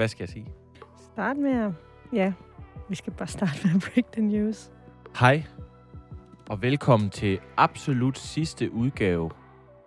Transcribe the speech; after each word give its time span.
Hvad 0.00 0.08
skal 0.08 0.22
jeg 0.22 0.28
sige? 0.28 0.46
Start 1.12 1.36
med 1.36 1.50
at... 1.50 1.72
Ja, 2.12 2.32
vi 2.88 2.94
skal 2.94 3.12
bare 3.12 3.28
starte 3.28 3.60
med 3.64 3.74
at 3.74 3.80
break 3.80 4.12
the 4.12 4.22
news. 4.22 4.70
Hej, 5.18 5.42
og 6.48 6.62
velkommen 6.62 7.10
til 7.10 7.38
absolut 7.56 8.18
sidste 8.18 8.72
udgave 8.72 9.30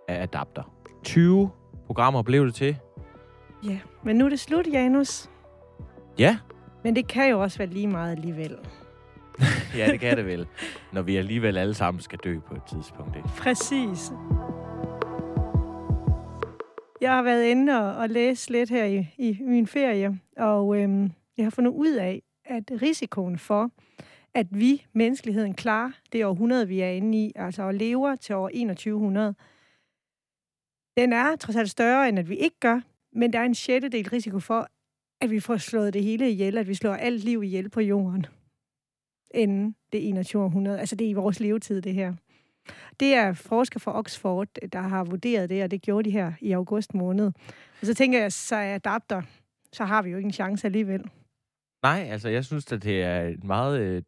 af 0.08 0.22
Adapter. 0.22 0.62
20 1.04 1.50
programmer 1.86 2.22
blev 2.22 2.46
det 2.46 2.54
til. 2.54 2.76
Ja, 3.64 3.78
men 4.02 4.16
nu 4.16 4.24
er 4.24 4.28
det 4.28 4.40
slut, 4.40 4.66
Janus. 4.72 5.30
Ja, 6.18 6.38
Men 6.84 6.96
det 6.96 7.08
kan 7.08 7.30
jo 7.30 7.40
også 7.40 7.58
være 7.58 7.68
lige 7.68 7.88
meget 7.88 8.12
alligevel. 8.12 8.56
ja 9.78 9.86
det 9.86 10.00
kan 10.00 10.16
det 10.16 10.26
vel, 10.26 10.46
når 10.92 11.02
vi 11.02 11.16
alligevel 11.16 11.56
alle 11.56 11.74
sammen 11.74 12.00
skal 12.00 12.18
dø 12.24 12.38
på 12.48 12.54
et 12.54 12.62
tidspunkt. 12.64 13.16
Ikke? 13.16 13.28
Præcis. 13.28 14.12
Jeg 17.04 17.12
har 17.12 17.22
været 17.22 17.44
inde 17.44 17.78
og, 17.80 17.96
og 17.96 18.08
læse 18.08 18.50
lidt 18.50 18.70
her 18.70 18.84
i, 18.84 19.14
i 19.18 19.38
min 19.40 19.66
ferie, 19.66 20.20
og 20.36 20.76
øhm, 20.76 21.12
jeg 21.36 21.44
har 21.44 21.50
fundet 21.50 21.70
ud 21.70 21.92
af, 21.92 22.22
at 22.44 22.64
risikoen 22.82 23.38
for, 23.38 23.70
at 24.34 24.46
vi, 24.50 24.86
menneskeligheden, 24.92 25.54
klarer 25.54 25.90
det 26.12 26.26
århundrede, 26.26 26.68
vi 26.68 26.80
er 26.80 26.88
inde 26.88 27.18
i, 27.18 27.32
altså 27.36 27.62
og 27.62 27.74
lever 27.74 28.16
til 28.16 28.34
år 28.34 28.48
2100, 28.48 29.34
den 30.96 31.12
er 31.12 31.36
trods 31.36 31.56
alt 31.56 31.70
større, 31.70 32.08
end 32.08 32.18
at 32.18 32.28
vi 32.28 32.36
ikke 32.36 32.60
gør, 32.60 32.80
men 33.12 33.32
der 33.32 33.38
er 33.38 33.44
en 33.44 33.54
sjettedel 33.54 34.08
risiko 34.08 34.40
for, 34.40 34.68
at 35.20 35.30
vi 35.30 35.40
får 35.40 35.56
slået 35.56 35.94
det 35.94 36.02
hele 36.02 36.30
ihjel, 36.30 36.58
at 36.58 36.68
vi 36.68 36.74
slår 36.74 36.94
alt 36.94 37.24
liv 37.24 37.42
ihjel 37.42 37.70
på 37.70 37.80
jorden, 37.80 38.26
inden 39.34 39.76
det 39.92 40.08
21. 40.08 40.42
århundrede. 40.42 40.80
Altså 40.80 40.96
det 40.96 41.04
er 41.04 41.10
i 41.10 41.12
vores 41.12 41.40
levetid, 41.40 41.82
det 41.82 41.94
her. 41.94 42.14
Det 43.00 43.14
er 43.14 43.32
forskere 43.32 43.80
fra 43.80 43.98
Oxford, 43.98 44.48
der 44.72 44.80
har 44.80 45.04
vurderet 45.04 45.48
det, 45.50 45.62
og 45.64 45.70
det 45.70 45.82
gjorde 45.82 46.04
de 46.10 46.10
her 46.14 46.32
i 46.40 46.52
august 46.52 46.94
måned. 46.94 47.26
Og 47.80 47.86
så 47.86 47.94
tænker 47.94 48.20
jeg, 48.20 48.32
så 48.32 48.56
er 48.56 48.74
adapter, 48.74 49.22
så 49.72 49.84
har 49.84 50.02
vi 50.02 50.10
jo 50.10 50.16
ikke 50.16 50.26
en 50.26 50.32
chance 50.32 50.66
alligevel. 50.66 51.04
Nej, 51.82 52.08
altså 52.10 52.28
jeg 52.28 52.44
synes, 52.44 52.72
at 52.72 52.82
det 52.82 53.02
er 53.02 53.20
en 53.22 53.40
meget 53.44 53.80
øh, 53.80 54.02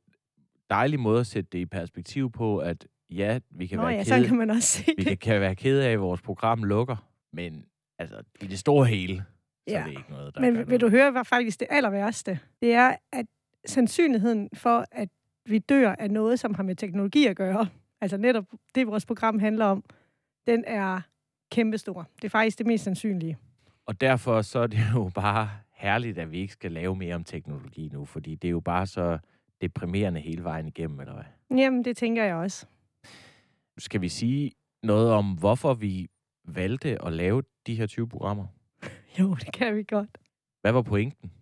dejlig 0.70 1.00
måde 1.00 1.20
at 1.20 1.26
sætte 1.26 1.48
det 1.52 1.58
i 1.58 1.66
perspektiv 1.66 2.32
på, 2.32 2.58
at 2.58 2.86
ja, 3.10 3.38
vi 3.50 3.66
kan 3.66 3.78
Nå 3.78 3.82
være 3.84 3.92
ja, 3.94 4.04
kede, 4.04 4.26
kan 4.28 4.36
man 4.36 4.50
også 4.50 4.68
se 4.68 4.94
vi 4.98 5.04
kan, 5.04 5.16
kan 5.16 5.40
være 5.40 5.54
kede 5.54 5.86
af, 5.86 5.90
at 5.92 6.00
vores 6.00 6.22
program 6.22 6.64
lukker, 6.64 6.96
men 7.32 7.64
altså 7.98 8.22
i 8.40 8.46
det 8.46 8.58
store 8.58 8.86
hele, 8.86 9.16
så 9.68 9.74
Ja. 9.74 9.80
er 9.80 9.84
det 9.84 9.90
ikke 9.90 10.10
noget, 10.10 10.34
der 10.34 10.40
Men 10.40 10.56
vil 10.56 10.66
noget. 10.66 10.80
du 10.80 10.88
høre, 10.88 11.10
hvad 11.10 11.24
faktisk 11.24 11.60
det 11.60 11.68
aller 11.70 11.90
værste? 11.90 12.38
Det 12.62 12.72
er, 12.72 12.96
at 13.12 13.26
sandsynligheden 13.66 14.48
for, 14.54 14.84
at 14.92 15.08
vi 15.46 15.58
dør 15.58 15.94
af 15.98 16.10
noget, 16.10 16.40
som 16.40 16.54
har 16.54 16.62
med 16.62 16.76
teknologi 16.76 17.26
at 17.26 17.36
gøre, 17.36 17.66
altså 18.00 18.16
netop 18.16 18.44
det, 18.74 18.86
vores 18.86 19.06
program 19.06 19.38
handler 19.38 19.64
om, 19.64 19.84
den 20.46 20.64
er 20.66 21.00
kæmpestor. 21.52 22.08
Det 22.16 22.24
er 22.24 22.28
faktisk 22.28 22.58
det 22.58 22.66
mest 22.66 22.84
sandsynlige. 22.84 23.38
Og 23.86 24.00
derfor 24.00 24.42
så 24.42 24.58
er 24.58 24.66
det 24.66 24.78
jo 24.94 25.10
bare 25.14 25.50
herligt, 25.72 26.18
at 26.18 26.30
vi 26.30 26.38
ikke 26.38 26.52
skal 26.52 26.72
lave 26.72 26.96
mere 26.96 27.14
om 27.14 27.24
teknologi 27.24 27.88
nu, 27.92 28.04
fordi 28.04 28.34
det 28.34 28.48
er 28.48 28.52
jo 28.52 28.60
bare 28.60 28.86
så 28.86 29.18
deprimerende 29.60 30.20
hele 30.20 30.44
vejen 30.44 30.66
igennem, 30.66 31.00
eller 31.00 31.14
hvad? 31.14 31.58
Jamen, 31.58 31.84
det 31.84 31.96
tænker 31.96 32.24
jeg 32.24 32.34
også. 32.34 32.66
Skal 33.78 34.00
vi 34.00 34.08
sige 34.08 34.52
noget 34.82 35.12
om, 35.12 35.32
hvorfor 35.38 35.74
vi 35.74 36.08
valgte 36.44 37.04
at 37.04 37.12
lave 37.12 37.42
de 37.66 37.74
her 37.74 37.86
20 37.86 38.08
programmer? 38.08 38.46
Jo, 39.18 39.34
det 39.34 39.52
kan 39.52 39.76
vi 39.76 39.82
godt. 39.82 40.18
Hvad 40.60 40.72
var 40.72 40.82
pointen? 40.82 41.32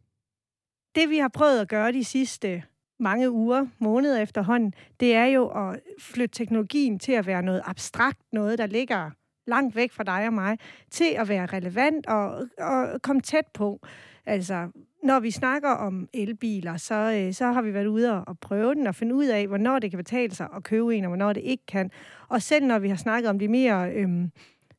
Det, 0.94 1.10
vi 1.10 1.18
har 1.18 1.28
prøvet 1.28 1.60
at 1.60 1.68
gøre 1.68 1.92
de 1.92 2.04
sidste 2.04 2.62
mange 3.00 3.30
uger, 3.30 3.66
måneder 3.78 4.22
efterhånden, 4.22 4.74
det 5.00 5.14
er 5.14 5.24
jo 5.24 5.46
at 5.48 5.80
flytte 6.00 6.34
teknologien 6.38 6.98
til 6.98 7.12
at 7.12 7.26
være 7.26 7.42
noget 7.42 7.62
abstrakt, 7.64 8.18
noget, 8.32 8.58
der 8.58 8.66
ligger 8.66 9.10
langt 9.46 9.76
væk 9.76 9.92
fra 9.92 10.04
dig 10.04 10.26
og 10.26 10.32
mig, 10.32 10.58
til 10.90 11.14
at 11.18 11.28
være 11.28 11.46
relevant 11.46 12.06
og, 12.06 12.48
og 12.58 13.02
komme 13.02 13.22
tæt 13.22 13.46
på. 13.54 13.80
Altså, 14.26 14.68
når 15.02 15.20
vi 15.20 15.30
snakker 15.30 15.68
om 15.70 16.08
elbiler, 16.14 16.76
så, 16.76 16.94
øh, 16.94 17.32
så 17.32 17.46
har 17.52 17.62
vi 17.62 17.74
været 17.74 17.86
ude 17.86 18.12
og- 18.12 18.24
og 18.28 18.38
prøve 18.38 18.74
den 18.74 18.86
og 18.86 18.94
finde 18.94 19.14
ud 19.14 19.26
af, 19.26 19.46
hvornår 19.46 19.78
det 19.78 19.90
kan 19.90 19.96
betale 19.96 20.34
sig 20.34 20.48
at 20.56 20.62
købe 20.62 20.96
en, 20.96 21.04
og 21.04 21.08
hvornår 21.08 21.32
det 21.32 21.40
ikke 21.40 21.66
kan. 21.66 21.90
Og 22.28 22.42
selv 22.42 22.66
når 22.66 22.78
vi 22.78 22.88
har 22.88 22.96
snakket 22.96 23.30
om 23.30 23.38
de 23.38 23.48
mere, 23.48 23.92
øhm, 23.92 24.30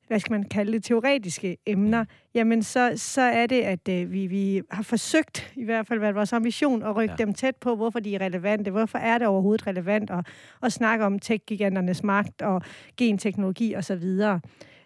hvad 0.07 0.19
skal 0.19 0.31
man 0.31 0.43
kalde 0.43 0.71
det, 0.71 0.83
teoretiske 0.83 1.57
emner, 1.65 2.05
jamen 2.33 2.63
så, 2.63 2.93
så 2.95 3.21
er 3.21 3.45
det, 3.47 3.61
at 3.61 3.89
øh, 3.89 4.11
vi, 4.11 4.27
vi 4.27 4.61
har 4.71 4.83
forsøgt, 4.83 5.53
i 5.55 5.63
hvert 5.63 5.87
fald 5.87 5.99
været 5.99 6.15
vores 6.15 6.33
ambition, 6.33 6.83
at 6.83 6.95
rykke 6.95 7.15
Ja. 7.19 7.25
dem 7.25 7.33
tæt 7.33 7.55
på, 7.55 7.75
hvorfor 7.75 7.99
de 7.99 8.15
er 8.15 8.21
relevante. 8.21 8.71
Hvorfor 8.71 8.97
er 8.97 9.17
det 9.17 9.27
overhovedet 9.27 9.67
relevant 9.67 10.09
at, 10.09 10.27
at 10.63 10.73
snakke 10.73 11.05
om 11.05 11.19
tech-giganternes 11.19 12.03
magt 12.03 12.41
og 12.41 12.61
genteknologi 12.97 13.75
osv. 13.75 14.03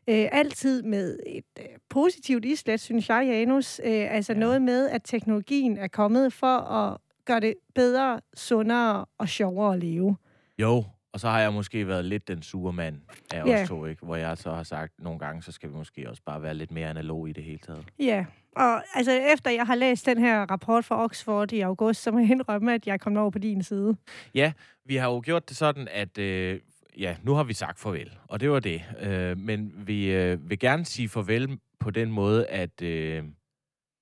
Øh, 0.08 0.28
altid 0.32 0.84
med 0.84 1.20
et 1.28 1.44
øh, 1.60 1.66
positivt 1.90 2.46
islet, 2.46 2.80
synes 2.80 3.10
jeg, 3.10 3.26
Janus. 3.26 3.82
Øh, 3.86 4.16
altså 4.16 4.34
ja. 4.34 4.40
noget 4.40 4.62
med, 4.62 4.90
at 4.90 5.02
teknologien 5.06 5.78
er 5.78 5.88
kommet 5.88 6.34
for 6.34 6.58
at 6.58 6.98
gøre 7.26 7.40
det 7.40 7.54
bedre, 7.76 8.20
sundere 8.34 9.06
og 9.18 9.30
sjovere 9.30 9.74
at 9.74 9.80
leve. 9.80 10.18
Jo, 10.60 10.84
og 11.14 11.20
så 11.20 11.30
har 11.30 11.40
jeg 11.40 11.54
måske 11.54 11.88
været 11.88 12.06
lidt 12.06 12.28
den 12.28 12.42
sure 12.42 12.74
mand 12.74 13.02
af 13.34 13.44
os 13.44 13.70
to, 13.70 13.86
ikke? 13.86 14.06
Hvor 14.06 14.16
jeg 14.16 14.38
så 14.38 14.52
har 14.52 14.64
sagt, 14.64 14.94
nogle 15.00 15.20
gange, 15.20 15.42
så 15.42 15.52
skal 15.52 15.70
vi 15.70 15.76
måske 15.76 16.10
også 16.10 16.22
bare 16.26 16.42
være 16.42 16.54
lidt 16.54 16.72
mere 16.72 16.90
analog 16.90 17.30
i 17.30 17.34
det 17.34 17.44
hele 17.44 17.60
taget. 17.60 17.86
Ja, 18.00 18.26
og 18.56 18.84
altså 18.96 19.12
efter 19.12 19.52
jeg 19.52 19.66
har 19.66 19.76
læst 19.76 20.06
den 20.06 20.18
her 20.18 20.42
rapport 20.52 20.86
fra 20.86 21.04
Oxford 21.04 21.52
i 21.52 21.60
august, 21.60 22.04
så 22.04 22.12
må 22.12 22.20
jeg 22.20 22.32
indrømme, 22.32 22.74
at 22.74 22.88
jeg 22.88 22.94
er 22.94 22.98
kommet 22.98 23.22
over 23.22 23.32
på 23.32 23.40
din 23.40 23.64
side. 23.64 23.96
Ja, 24.36 24.52
vi 24.86 24.96
har 24.96 25.10
jo 25.10 25.22
gjort 25.26 25.50
det 25.50 25.58
sådan, 25.58 25.88
at 25.92 26.18
øh, 26.18 26.60
ja, 26.98 27.16
nu 27.24 27.34
har 27.34 27.44
vi 27.44 27.54
sagt 27.54 27.80
farvel, 27.80 28.18
og 28.28 28.40
det 28.40 28.52
var 28.52 28.60
det. 28.60 28.84
Øh, 29.02 29.38
men 29.38 29.74
vi 29.78 30.12
øh, 30.12 30.50
vil 30.50 30.60
gerne 30.60 30.86
sige 30.86 31.10
farvel 31.10 31.60
på 31.80 31.92
den 31.92 32.12
måde, 32.12 32.48
at 32.48 32.82
øh, 32.82 33.24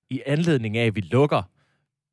i 0.10 0.22
anledning 0.26 0.78
af, 0.78 0.86
at 0.86 0.96
vi 0.96 1.02
lukker, 1.02 1.44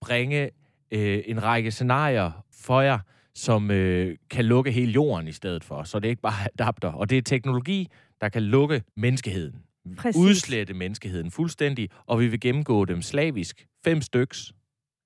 bringe 0.01 0.51
øh, 0.91 1.23
en 1.27 1.43
række 1.43 1.71
scenarier 1.71 2.45
for 2.53 2.81
jer, 2.81 2.99
som 3.35 3.71
øh, 3.71 4.17
kan 4.31 4.45
lukke 4.45 4.71
hele 4.71 4.93
jorden 4.93 5.29
i 5.29 5.33
stedet 5.33 5.65
for. 5.65 5.83
Så 5.83 5.99
det 5.99 6.07
er 6.07 6.11
ikke 6.11 6.23
bare 6.23 6.49
adapter. 6.61 6.89
Og 6.93 7.11
det 7.11 7.19
er 7.19 7.23
teknologi, 7.23 7.89
der 8.21 8.29
kan 8.29 8.43
lukke 8.43 8.83
menneskeheden. 8.97 9.57
Præcis. 9.99 10.21
Udslette 10.21 10.75
menneskeheden 10.75 11.31
fuldstændig, 11.31 11.89
og 12.07 12.21
vi 12.21 12.27
vil 12.27 12.41
gennemgå 12.41 12.85
dem 12.85 13.03
slavisk. 13.03 13.67
Fem 13.85 14.01
styks. 14.01 14.53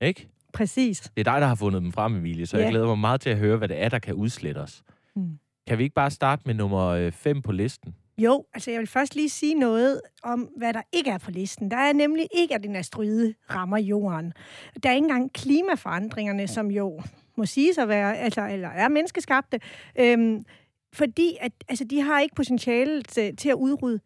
Ikke? 0.02 0.28
Præcis. 0.52 1.00
Det 1.00 1.26
er 1.28 1.32
dig, 1.32 1.40
der 1.40 1.46
har 1.46 1.54
fundet 1.54 1.82
dem 1.82 1.92
frem, 1.92 2.16
Emilie, 2.16 2.46
så 2.46 2.56
Ja. 2.56 2.62
jeg 2.62 2.70
glæder 2.72 2.86
mig 2.86 2.98
meget 2.98 3.20
til 3.20 3.30
at 3.30 3.38
høre, 3.38 3.56
hvad 3.56 3.68
det 3.68 3.82
er, 3.82 3.88
der 3.88 3.98
kan 3.98 4.14
udslette 4.14 4.58
os. 4.58 4.82
Mm. 5.16 5.38
Kan 5.66 5.78
vi 5.78 5.82
ikke 5.82 5.94
bare 5.94 6.10
starte 6.10 6.42
med 6.46 6.54
nummer 6.54 7.10
5 7.10 7.42
på 7.42 7.52
listen? 7.52 7.94
Jo, 8.18 8.44
altså 8.54 8.70
jeg 8.70 8.78
vil 8.80 8.86
først 8.86 9.14
lige 9.14 9.28
sige 9.28 9.54
noget 9.54 10.00
om, 10.22 10.48
hvad 10.56 10.72
der 10.72 10.82
ikke 10.92 11.10
er 11.10 11.18
på 11.18 11.30
listen. 11.30 11.70
Der 11.70 11.76
er 11.76 11.92
nemlig 11.92 12.26
ikke, 12.34 12.54
at 12.54 12.66
en 12.66 12.76
asteroide 12.76 13.34
rammer 13.50 13.78
jorden. 13.78 14.32
Der 14.82 14.88
er 14.90 14.94
ikke 14.94 15.04
engang 15.04 15.32
klimaforandringerne, 15.32 16.48
som 16.48 16.70
jo 16.70 17.00
må 17.38 17.46
sige 17.46 17.82
at 17.82 17.88
være, 17.88 18.16
altså, 18.16 18.48
eller 18.48 18.68
er 18.68 18.88
menneskeskabte, 18.88 19.60
øhm, 19.98 20.44
fordi 20.92 21.36
at, 21.40 21.52
altså, 21.68 21.84
de 21.84 22.00
har 22.00 22.20
ikke 22.20 22.34
potentiale 22.34 23.02
til, 23.02 23.36
til 23.36 23.48
at 23.48 23.54
udrydde 23.54 24.00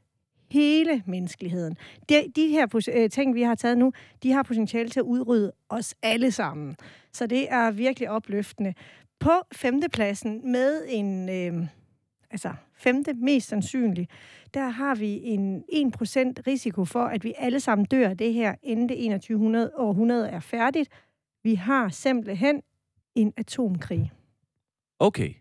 hele 0.50 1.02
menneskeligheden. 1.06 1.76
De, 2.08 2.14
de 2.36 2.48
her 2.48 2.88
øh, 2.94 3.10
ting, 3.10 3.34
vi 3.34 3.42
har 3.42 3.54
taget 3.54 3.78
nu, 3.78 3.92
de 4.22 4.32
har 4.32 4.42
potentiale 4.42 4.88
til 4.88 5.00
at 5.00 5.04
udrydde 5.04 5.52
os 5.68 5.94
alle 6.02 6.30
sammen. 6.30 6.76
Så 7.12 7.26
det 7.26 7.52
er 7.52 7.70
virkelig 7.70 8.10
opløftende. 8.10 8.74
På 9.20 9.32
femtepladsen 9.52 10.52
med 10.52 10.84
en, 10.88 11.28
øh, 11.28 11.66
altså 12.30 12.52
femte 12.74 13.14
mest 13.14 13.48
sandsynlig, 13.48 14.08
der 14.54 14.68
har 14.68 14.94
vi 14.94 15.20
en 15.24 15.58
1% 15.58 15.62
risiko 16.46 16.84
for, 16.84 17.04
at 17.04 17.24
vi 17.24 17.34
alle 17.38 17.60
sammen 17.60 17.84
dør 17.84 18.08
af 18.08 18.18
det 18.18 18.34
her, 18.34 18.54
inden 18.62 18.88
det 18.88 18.96
2100 18.96 19.70
århundrede 19.76 20.28
er 20.28 20.40
færdigt. 20.40 20.88
Vi 21.42 21.54
har 21.54 21.88
simpelthen 21.88 22.62
en 23.14 23.32
atomkrig. 23.36 24.12
Okay. 24.98 25.34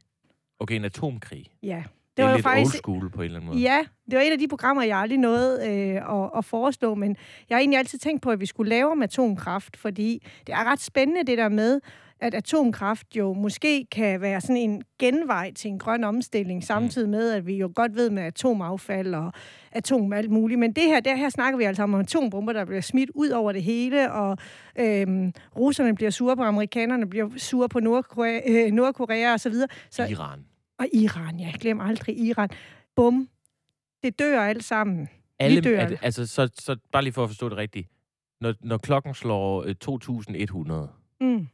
Okay, 0.60 0.76
en 0.76 0.86
atomkrig. 0.86 1.46
Ja, 1.64 1.84
Det, 1.86 2.18
det 2.18 2.24
er 2.24 2.28
var 2.28 2.34
lidt 2.36 2.44
faktisk- 2.44 2.76
old 2.76 2.82
school 3.00 3.10
på 3.12 3.22
en 3.22 3.26
eller 3.26 3.38
anden 3.40 3.48
måde. 3.50 3.62
Ja, 3.62 3.86
det 4.06 4.16
var 4.18 4.22
et 4.22 4.32
af 4.32 4.40
de 4.40 4.48
programmer, 4.48 4.84
jeg 4.84 4.98
aldrig 4.98 5.18
nåede 5.20 5.70
øh, 5.70 6.24
at, 6.24 6.30
at 6.38 6.46
foreslå, 6.46 6.96
men 6.96 7.18
jeg 7.50 7.56
har 7.56 7.60
egentlig 7.60 7.78
altid 7.78 8.00
tænkt 8.00 8.22
på, 8.22 8.32
at 8.32 8.40
vi 8.40 8.46
skulle 8.46 8.70
lave 8.70 8.92
om 8.92 9.02
atomkraft, 9.02 9.78
fordi 9.78 10.26
det 10.48 10.54
er 10.56 10.64
ret 10.64 10.80
spændende 10.82 11.24
det 11.24 11.38
der 11.38 11.50
med, 11.50 11.82
at 12.22 12.34
atomkraft 12.34 13.08
jo 13.16 13.34
måske 13.34 13.86
kan 13.92 14.22
være 14.22 14.42
sådan 14.42 14.58
en 14.58 14.84
genvej 15.00 15.52
til 15.54 15.70
en 15.72 15.80
grøn 15.80 16.04
omstilling, 16.04 16.64
samtidig 16.64 17.10
med, 17.10 17.32
at 17.32 17.48
vi 17.48 17.56
jo 17.56 17.72
godt 17.76 17.96
ved 17.96 18.10
med 18.10 18.24
atomaffald 18.24 19.16
og 19.16 19.34
atom 19.72 20.14
alt 20.14 20.32
muligt. 20.32 20.60
Men 20.60 20.74
det 20.74 20.84
her, 20.84 21.00
der 21.00 21.16
her 21.16 21.30
snakker 21.30 21.58
vi 21.58 21.64
altså 21.64 21.84
om 21.84 21.96
atombomber, 21.96 22.54
der 22.54 22.66
bliver 22.66 22.82
smidt 22.82 23.10
ud 23.16 23.30
over 23.30 23.52
det 23.52 23.64
hele, 23.64 24.12
og 24.12 24.38
øhm, 24.80 25.34
russerne 25.58 25.96
bliver 25.96 26.12
sure 26.12 26.36
på 26.36 26.44
amerikanerne, 26.44 27.10
bliver 27.10 27.30
sure 27.38 27.70
på 27.70 27.80
Nordkorea, 27.80 28.40
øh, 28.48 28.72
Nordkorea 28.72 29.34
osv. 29.34 29.54
Så, 29.90 30.06
Iran. 30.06 30.46
og 30.80 30.88
Iran, 30.94 31.40
ja, 31.40 31.52
glem 31.60 31.80
aldrig 31.80 32.20
Iran. 32.20 32.50
Bum. 32.96 33.30
Det 34.04 34.20
dør 34.20 34.42
alt 34.42 34.64
sammen. 34.64 35.10
Alle, 35.40 35.62
dør. 35.62 35.80
er 35.80 35.88
det, 35.88 36.00
altså, 36.02 36.28
så, 36.28 36.50
så 36.54 36.76
bare 36.92 37.04
lige 37.04 37.14
for 37.14 37.24
at 37.24 37.30
forstå 37.30 37.50
det 37.50 37.58
rigtigt. 37.58 37.88
Når, 38.42 38.54
når 38.62 38.78
klokken 38.78 39.14
slår 39.14 39.64
øh, 39.64 39.76
2100, 39.76 40.90
Mm. 41.22 41.48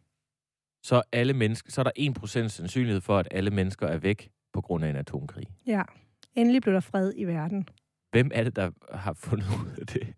Så, 0.83 1.01
alle 1.11 1.33
mennesker, 1.33 1.71
så 1.71 1.81
er 1.81 1.83
der 1.83 2.11
1% 2.45 2.47
sandsynlighed 2.47 3.01
for, 3.01 3.17
at 3.17 3.27
alle 3.31 3.51
mennesker 3.51 3.87
er 3.87 3.97
væk 3.97 4.29
på 4.53 4.61
grund 4.61 4.85
af 4.85 4.89
en 4.89 4.95
atomkrig. 4.95 5.47
Ja. 5.67 5.81
Endelig 6.35 6.61
blev 6.61 6.73
der 6.73 6.79
fred 6.79 7.13
i 7.15 7.23
verden. 7.23 7.69
Hvem 8.11 8.31
er 8.33 8.43
det, 8.43 8.55
der 8.55 8.71
har 8.91 9.13
fundet 9.13 9.45
ud 9.45 9.79
af 9.81 9.87
det? 9.87 10.13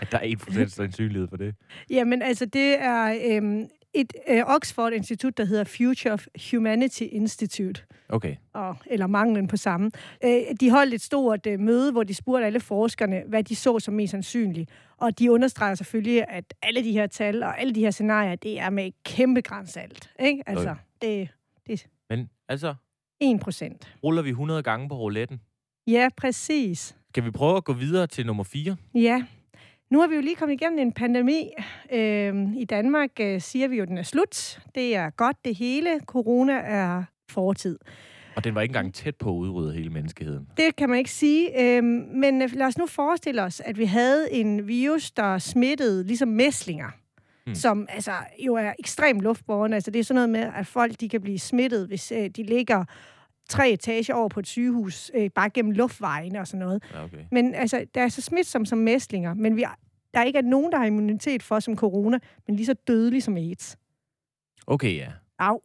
At 0.00 0.12
der 0.12 0.18
er 0.18 0.34
1% 0.66 0.68
sandsynlighed 0.80 1.28
for 1.28 1.36
det. 1.36 1.54
Jamen, 1.90 2.22
altså, 2.22 2.46
det 2.46 2.80
er 2.80 3.18
øhm, 3.30 3.68
et 3.94 4.12
øh, 4.28 4.42
Oxford-institut, 4.46 5.36
der 5.38 5.44
hedder 5.44 5.64
Future 5.64 6.12
of 6.12 6.26
Humanity 6.50 7.02
Institute, 7.02 7.82
Okay. 8.08 8.36
og, 8.52 8.76
eller 8.86 9.06
manglen 9.06 9.46
på 9.48 9.56
samme. 9.56 9.90
Øh, 10.24 10.40
de 10.60 10.70
holdt 10.70 10.94
et 10.94 11.00
stort 11.00 11.46
øh, 11.46 11.60
møde, 11.60 11.92
hvor 11.92 12.02
de 12.02 12.14
spurgte 12.14 12.46
alle 12.46 12.60
forskerne, 12.60 13.22
hvad 13.26 13.42
de 13.44 13.56
så 13.56 13.78
som 13.78 13.94
mest 13.94 14.10
sandsynligt. 14.10 14.70
Og 14.96 15.18
de 15.18 15.32
understreger 15.32 15.74
selvfølgelig, 15.74 16.24
at 16.28 16.54
alle 16.62 16.84
de 16.84 16.92
her 16.92 17.06
tal 17.06 17.42
og 17.42 17.60
alle 17.60 17.74
de 17.74 17.80
her 17.80 17.90
scenarier, 17.90 18.34
det 18.34 18.60
er 18.60 18.70
med 18.70 18.86
et 18.86 18.94
kæmpe 19.04 19.40
grænsalt. 19.40 20.10
Ikke? 20.20 20.42
Altså, 20.46 20.74
det 21.02 21.22
er 21.22 21.26
Men 22.10 22.30
altså, 22.48 22.74
1 23.20 23.40
procent. 23.40 23.94
ruller 24.04 24.22
vi 24.22 24.28
100 24.30 24.62
gange 24.62 24.88
på 24.88 24.94
rouletten. 24.94 25.40
Ja, 25.86 26.08
præcis. 26.16 26.96
Skal 27.08 27.24
vi 27.24 27.30
prøve 27.30 27.56
at 27.56 27.64
gå 27.64 27.72
videre 27.72 28.06
til 28.06 28.26
nummer 28.26 28.44
4? 28.44 28.76
Ja. 28.94 29.24
Nu 29.90 30.00
har 30.00 30.06
vi 30.08 30.14
jo 30.14 30.20
lige 30.20 30.36
kommet 30.36 30.54
igennem 30.62 30.78
en 30.78 30.92
pandemi. 30.92 31.50
Øhm, 31.92 32.54
I 32.56 32.64
Danmark 32.64 33.10
øh, 33.20 33.40
siger 33.40 33.68
vi 33.68 33.76
jo, 33.76 33.82
at 33.82 33.88
den 33.88 33.98
er 33.98 34.02
slut. 34.02 34.60
Det 34.74 34.96
er 34.96 35.10
godt 35.10 35.36
det 35.44 35.54
hele. 35.56 36.00
Corona 36.06 36.52
er 36.52 37.04
fortid. 37.28 37.78
Og 38.36 38.44
den 38.44 38.54
var 38.54 38.60
ikke 38.60 38.70
engang 38.72 38.94
tæt 38.94 39.16
på 39.16 39.30
at 39.30 39.34
udrydde 39.34 39.72
hele 39.72 39.90
menneskeheden. 39.90 40.48
Det 40.56 40.76
kan 40.76 40.88
man 40.88 40.98
ikke 40.98 41.10
sige. 41.10 41.62
Øhm, 41.62 41.84
men 42.14 42.42
øh, 42.42 42.50
lad 42.52 42.66
os 42.66 42.78
nu 42.78 42.86
forestille 42.86 43.42
os, 43.42 43.60
at 43.60 43.78
vi 43.78 43.84
havde 43.84 44.32
en 44.32 44.68
virus, 44.68 45.10
der 45.10 45.38
smittede 45.38 46.04
ligesom 46.04 46.28
mæslinger. 46.28 46.90
Hmm. 47.44 47.54
Som 47.54 47.86
altså, 47.88 48.12
jo 48.46 48.54
er 48.54 48.72
ekstremt 48.78 49.20
luftbårende. 49.20 49.74
Altså, 49.74 49.90
det 49.90 49.98
er 49.98 50.04
sådan 50.04 50.14
noget 50.14 50.30
med, 50.30 50.52
at 50.56 50.66
folk 50.66 51.00
de 51.00 51.08
kan 51.08 51.20
blive 51.20 51.38
smittet, 51.38 51.86
hvis 51.86 52.12
øh, 52.12 52.30
de 52.30 52.42
ligger 52.42 52.84
tre 53.48 53.70
etager 53.70 54.14
over 54.14 54.28
på 54.28 54.40
et 54.40 54.46
sygehus, 54.46 55.10
øh, 55.14 55.30
bare 55.30 55.50
gennem 55.50 55.72
luftvejene 55.72 56.40
og 56.40 56.46
sådan 56.46 56.66
noget. 56.66 56.82
Ja, 56.94 57.04
okay. 57.04 57.24
Men 57.32 57.54
altså, 57.54 57.86
der 57.94 58.02
er 58.02 58.08
så 58.08 58.22
smitsomme 58.22 58.66
som 58.66 58.78
mæslinger, 58.78 59.34
men 59.34 59.56
vi, 59.56 59.64
der 60.14 60.20
er 60.20 60.24
ikke 60.24 60.42
nogen, 60.42 60.72
der 60.72 60.78
har 60.78 60.84
immunitet 60.84 61.42
for 61.42 61.60
som 61.60 61.76
corona, 61.76 62.18
men 62.46 62.56
lige 62.56 62.66
så 62.66 62.74
dødelig 62.86 63.22
som 63.22 63.36
AIDS. 63.36 63.76
Okay, 64.66 64.96
ja. 64.96 65.08
Au. 65.38 65.60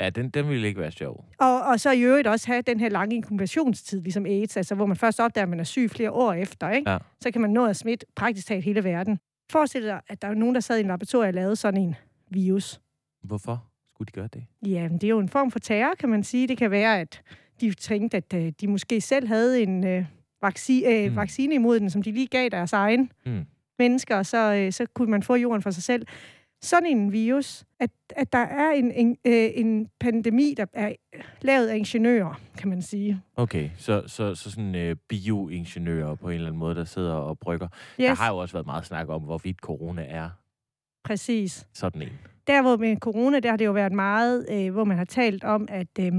Ja, 0.00 0.10
den, 0.10 0.30
den 0.30 0.48
ville 0.48 0.68
ikke 0.68 0.80
være 0.80 0.90
sjov. 0.90 1.24
Og, 1.38 1.62
og 1.62 1.80
så 1.80 1.90
i 1.92 2.00
øvrigt 2.00 2.26
også 2.28 2.46
have 2.46 2.62
den 2.62 2.80
her 2.80 2.88
lange 2.88 3.16
inkubationstid, 3.16 4.00
ligesom 4.00 4.26
AIDS, 4.26 4.56
altså 4.56 4.74
hvor 4.74 4.86
man 4.86 4.96
først 4.96 5.20
opdager, 5.20 5.42
at 5.42 5.48
man 5.48 5.60
er 5.60 5.64
syg 5.64 5.90
flere 5.90 6.10
år 6.10 6.32
efter, 6.32 6.70
ikke? 6.70 6.90
Ja. 6.90 6.98
så 7.20 7.30
kan 7.30 7.40
man 7.40 7.50
nå 7.50 7.66
at 7.66 7.76
smitte 7.76 8.06
praktisk 8.16 8.46
talt 8.46 8.64
hele 8.64 8.84
verden. 8.84 9.18
Forestil 9.50 9.82
dig, 9.82 10.00
at 10.08 10.22
der 10.22 10.28
er 10.28 10.34
nogen, 10.34 10.54
der 10.54 10.60
sad 10.60 10.76
i 10.76 10.80
en 10.80 10.86
laboratorium 10.86 11.28
og 11.28 11.34
lavede 11.34 11.56
sådan 11.56 11.80
en 11.80 11.94
virus. 12.30 12.80
Hvorfor 13.22 13.64
skulle 13.88 14.06
de 14.06 14.12
gøre 14.12 14.28
det? 14.32 14.44
Ja, 14.66 14.82
men 14.88 14.92
det 14.98 15.04
er 15.04 15.08
jo 15.08 15.18
en 15.18 15.28
form 15.28 15.50
for 15.50 15.58
terror, 15.58 15.94
kan 15.98 16.08
man 16.08 16.24
sige. 16.24 16.48
Det 16.48 16.58
kan 16.58 16.70
være, 16.70 17.00
at 17.00 17.22
de 17.60 17.72
tænkte, 17.74 18.16
at 18.16 18.34
øh, 18.34 18.52
de 18.60 18.68
måske 18.68 19.00
selv 19.00 19.28
havde 19.28 19.62
en 19.62 19.86
øh, 19.86 20.04
vaccine, 20.42 20.88
øh, 20.88 21.10
Mm. 21.10 21.16
vaccine 21.16 21.54
imod 21.54 21.80
den, 21.80 21.90
som 21.90 22.02
de 22.02 22.12
lige 22.12 22.26
gav 22.26 22.48
deres 22.48 22.72
egen 22.72 23.10
Mm. 23.26 23.44
mennesker, 23.78 24.16
og 24.16 24.26
så, 24.26 24.54
øh, 24.54 24.72
så 24.72 24.86
kunne 24.94 25.10
man 25.10 25.22
få 25.22 25.34
jorden 25.34 25.62
for 25.62 25.70
sig 25.70 25.82
selv. 25.82 26.06
Sådan 26.62 26.86
en 26.86 27.12
virus, 27.12 27.64
at, 27.80 27.90
at 28.16 28.32
der 28.32 28.38
er 28.38 28.70
en, 28.70 28.92
en, 28.92 29.16
øh, 29.24 29.50
en 29.54 29.88
pandemi, 30.00 30.54
der 30.56 30.66
er 30.72 30.92
lavet 31.42 31.68
af 31.68 31.76
ingeniører, 31.76 32.40
kan 32.58 32.68
man 32.68 32.82
sige. 32.82 33.20
Okay, 33.36 33.70
så, 33.76 34.02
så, 34.06 34.34
så 34.34 34.50
sådan 34.50 34.74
øh, 34.74 34.96
bioingeniører 35.08 36.14
på 36.14 36.28
en 36.28 36.34
eller 36.34 36.46
anden 36.46 36.58
måde, 36.58 36.74
der 36.74 36.84
sidder 36.84 37.12
og 37.14 37.38
brygger. 37.38 37.68
Yes, 38.00 38.06
Der 38.06 38.14
har 38.14 38.28
jo 38.28 38.36
også 38.36 38.52
været 38.52 38.66
meget 38.66 38.86
snak 38.86 39.08
om, 39.08 39.22
hvorvidt 39.22 39.56
corona 39.58 40.04
er 40.08 40.28
præcis. 41.04 41.66
sådan 41.74 42.02
en. 42.02 42.08
Der 42.46 42.62
hvor 42.62 42.76
med 42.76 42.96
corona, 42.96 43.40
der 43.40 43.50
har 43.50 43.56
det 43.56 43.64
jo 43.66 43.72
været 43.72 43.92
meget, 43.92 44.46
øh, 44.50 44.72
hvor 44.72 44.84
man 44.84 44.96
har 44.98 45.04
talt 45.04 45.44
om, 45.44 45.66
at, 45.70 45.86
øh, 46.00 46.12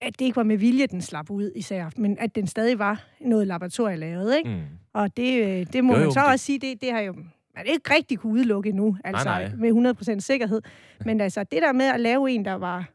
at 0.00 0.18
det 0.18 0.24
ikke 0.24 0.36
var 0.36 0.42
med 0.42 0.56
vilje, 0.56 0.86
den 0.86 1.00
slap 1.02 1.30
ud 1.30 1.50
især, 1.56 1.90
men 1.96 2.16
at 2.20 2.34
den 2.34 2.46
stadig 2.46 2.78
var 2.78 3.04
noget 3.20 3.46
laboratorium 3.46 3.98
lavet, 3.98 4.36
ikke? 4.36 4.50
Mm. 4.50 4.62
Og 4.94 5.16
det, 5.16 5.42
øh, 5.60 5.66
det 5.72 5.84
må 5.84 5.92
jo, 5.96 6.00
man 6.00 6.12
så 6.12 6.20
det- 6.20 6.28
også 6.28 6.44
sige, 6.44 6.58
det, 6.58 6.80
det 6.80 6.92
har 6.92 7.00
jo 7.00 7.14
man 7.56 7.66
ikke 7.66 7.94
rigtig 7.94 8.18
kunne 8.18 8.32
udelukke 8.32 8.68
endnu, 8.70 8.96
altså 9.04 9.24
Nej, 9.24 9.48
nej. 9.48 9.72
med 9.72 10.16
100% 10.16 10.20
sikkerhed. 10.20 10.62
Men 11.04 11.20
altså, 11.20 11.44
det 11.44 11.62
der 11.62 11.72
med 11.72 11.84
at 11.86 12.00
lave 12.00 12.30
en, 12.30 12.44
der 12.44 12.52
var, 12.54 12.88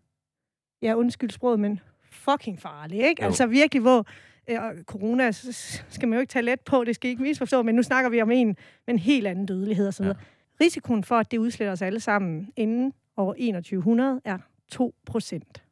ja, 0.81 0.93
undskyld 0.95 1.29
sproget, 1.29 1.59
men 1.59 1.79
fucking 2.11 2.59
farlig, 2.61 2.99
ikke? 2.99 3.21
Jo. 3.21 3.25
Altså 3.25 3.47
virkelig, 3.47 3.81
hvor 3.81 4.05
øh, 4.49 4.83
corona 4.83 5.31
skal 5.31 6.07
man 6.07 6.13
jo 6.13 6.19
ikke 6.21 6.31
tage 6.31 6.43
let 6.43 6.59
på, 6.61 6.83
det 6.83 6.95
skal 6.95 7.07
I 7.07 7.11
ikke 7.11 7.23
misforstå, 7.23 7.63
men 7.63 7.75
nu 7.75 7.83
snakker 7.83 8.09
vi 8.09 8.21
om 8.21 8.31
en 8.31 8.47
med 8.47 8.55
en 8.93 8.99
helt 8.99 9.27
anden 9.27 9.45
dødelighed 9.45 9.87
osv. 9.87 10.05
Ja. 10.05 10.13
Risikoen 10.61 11.03
for, 11.03 11.15
at 11.17 11.31
det 11.31 11.37
udsletter 11.37 11.71
os 11.71 11.81
alle 11.81 11.99
sammen 11.99 12.49
inden 12.55 12.93
år 13.17 13.33
2100 13.33 14.21
er 14.25 14.37
2 14.71 14.95
procent. 15.05 15.63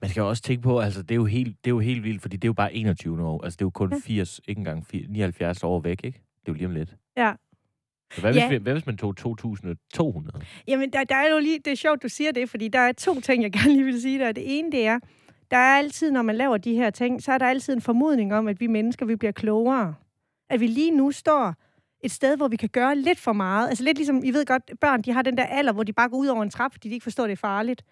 Man 0.00 0.10
skal 0.10 0.20
jo 0.20 0.28
også 0.28 0.42
tænke 0.42 0.62
på, 0.62 0.80
altså 0.80 1.02
det 1.02 1.10
er 1.10 1.16
jo 1.16 1.24
helt, 1.24 1.56
det 1.64 1.70
er 1.70 1.74
jo 1.74 1.78
helt 1.78 2.04
vildt, 2.04 2.22
fordi 2.22 2.36
det 2.36 2.44
er 2.44 2.48
jo 2.48 2.52
bare 2.52 2.74
21 2.74 3.22
år. 3.26 3.44
Altså 3.44 3.56
det 3.56 3.62
er 3.62 3.66
jo 3.66 3.70
kun 3.70 3.92
Ja. 3.92 3.98
80, 4.04 4.40
ikke 4.48 4.58
engang 4.58 4.86
80, 4.86 5.06
79 5.08 5.64
år 5.64 5.80
væk, 5.80 6.04
ikke? 6.04 6.18
Det 6.40 6.48
er 6.48 6.52
jo 6.52 6.54
lige 6.54 6.66
om 6.66 6.72
lidt. 6.74 6.96
Ja. 7.16 7.32
Så 8.14 8.20
hvad, 8.20 8.32
hvis, 8.32 8.42
Ja. 8.42 8.58
hvad 8.58 8.72
hvis 8.72 8.86
man 8.86 8.96
tog 8.96 9.16
2200? 9.16 10.40
Jamen, 10.68 10.90
der, 10.92 11.04
der 11.04 11.14
er 11.16 11.32
jo 11.32 11.38
lige, 11.38 11.58
det 11.58 11.70
er 11.70 11.76
sjovt, 11.76 12.02
du 12.02 12.08
siger 12.08 12.32
det, 12.32 12.50
fordi 12.50 12.68
der 12.68 12.78
er 12.78 12.92
to 12.92 13.20
ting, 13.20 13.42
jeg 13.42 13.52
gerne 13.58 13.72
lige 13.72 13.84
vil 13.84 14.02
sige 14.02 14.18
der. 14.18 14.32
Det 14.32 14.58
ene, 14.58 14.72
det 14.72 14.86
er, 14.86 14.98
der 15.50 15.56
er 15.56 15.78
altid, 15.78 16.10
når 16.10 16.22
man 16.22 16.36
laver 16.36 16.56
de 16.56 16.74
her 16.74 16.90
ting, 16.90 17.22
så 17.22 17.32
er 17.32 17.38
der 17.38 17.46
altid 17.46 17.74
en 17.74 17.80
formodning 17.80 18.34
om, 18.34 18.48
at 18.48 18.60
vi 18.60 18.66
mennesker, 18.66 19.06
vi 19.06 19.16
bliver 19.16 19.32
klogere. 19.32 19.94
At 20.50 20.60
vi 20.60 20.66
lige 20.66 20.90
nu 20.90 21.10
står 21.10 21.54
et 22.04 22.10
sted, 22.10 22.36
hvor 22.36 22.48
vi 22.48 22.56
kan 22.56 22.68
gøre 22.68 22.96
lidt 22.96 23.18
for 23.18 23.32
meget. 23.32 23.68
Altså 23.68 23.84
lidt 23.84 23.96
ligesom, 23.98 24.24
I 24.24 24.30
ved 24.30 24.46
godt, 24.46 24.70
børn, 24.80 25.02
de 25.02 25.12
har 25.12 25.22
den 25.22 25.36
der 25.36 25.44
alder, 25.44 25.72
hvor 25.72 25.82
de 25.82 25.92
bare 25.92 26.08
går 26.08 26.16
ud 26.16 26.26
over 26.26 26.42
en 26.42 26.50
trap, 26.50 26.72
fordi 26.72 26.88
de 26.88 26.94
ikke 26.94 27.04
forstår, 27.04 27.24
det 27.24 27.32
er 27.32 27.36
farligt. 27.36 27.82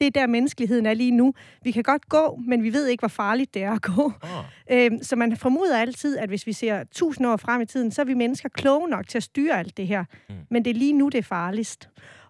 Det 0.00 0.06
er 0.06 0.10
der, 0.10 0.26
menneskeligheden 0.26 0.86
er 0.86 0.94
lige 0.94 1.10
nu. 1.10 1.34
Vi 1.62 1.70
kan 1.70 1.82
godt 1.82 2.08
gå, 2.08 2.40
men 2.46 2.62
vi 2.62 2.72
ved 2.72 2.86
ikke, 2.86 3.02
hvor 3.02 3.08
farligt 3.08 3.54
det 3.54 3.62
er 3.62 3.72
at 3.72 3.82
gå. 3.82 4.12
Oh. 4.22 4.44
Øhm, 4.70 5.02
så 5.02 5.16
man 5.16 5.36
formoder 5.36 5.78
altid, 5.78 6.18
at 6.18 6.28
hvis 6.28 6.46
vi 6.46 6.52
ser 6.52 6.84
tusind 6.84 7.26
år 7.26 7.36
frem 7.36 7.60
i 7.60 7.66
tiden, 7.66 7.90
så 7.90 8.02
er 8.02 8.04
vi 8.04 8.14
mennesker 8.14 8.48
kloge 8.48 8.88
nok 8.88 9.08
til 9.08 9.18
at 9.18 9.22
styre 9.22 9.58
alt 9.58 9.76
det 9.76 9.86
her. 9.86 10.04
Mm. 10.28 10.34
Men 10.50 10.64
det 10.64 10.70
er 10.70 10.74
lige 10.74 10.92
nu, 10.92 11.08
det 11.08 11.18
er 11.18 11.22
farligst. 11.22 11.88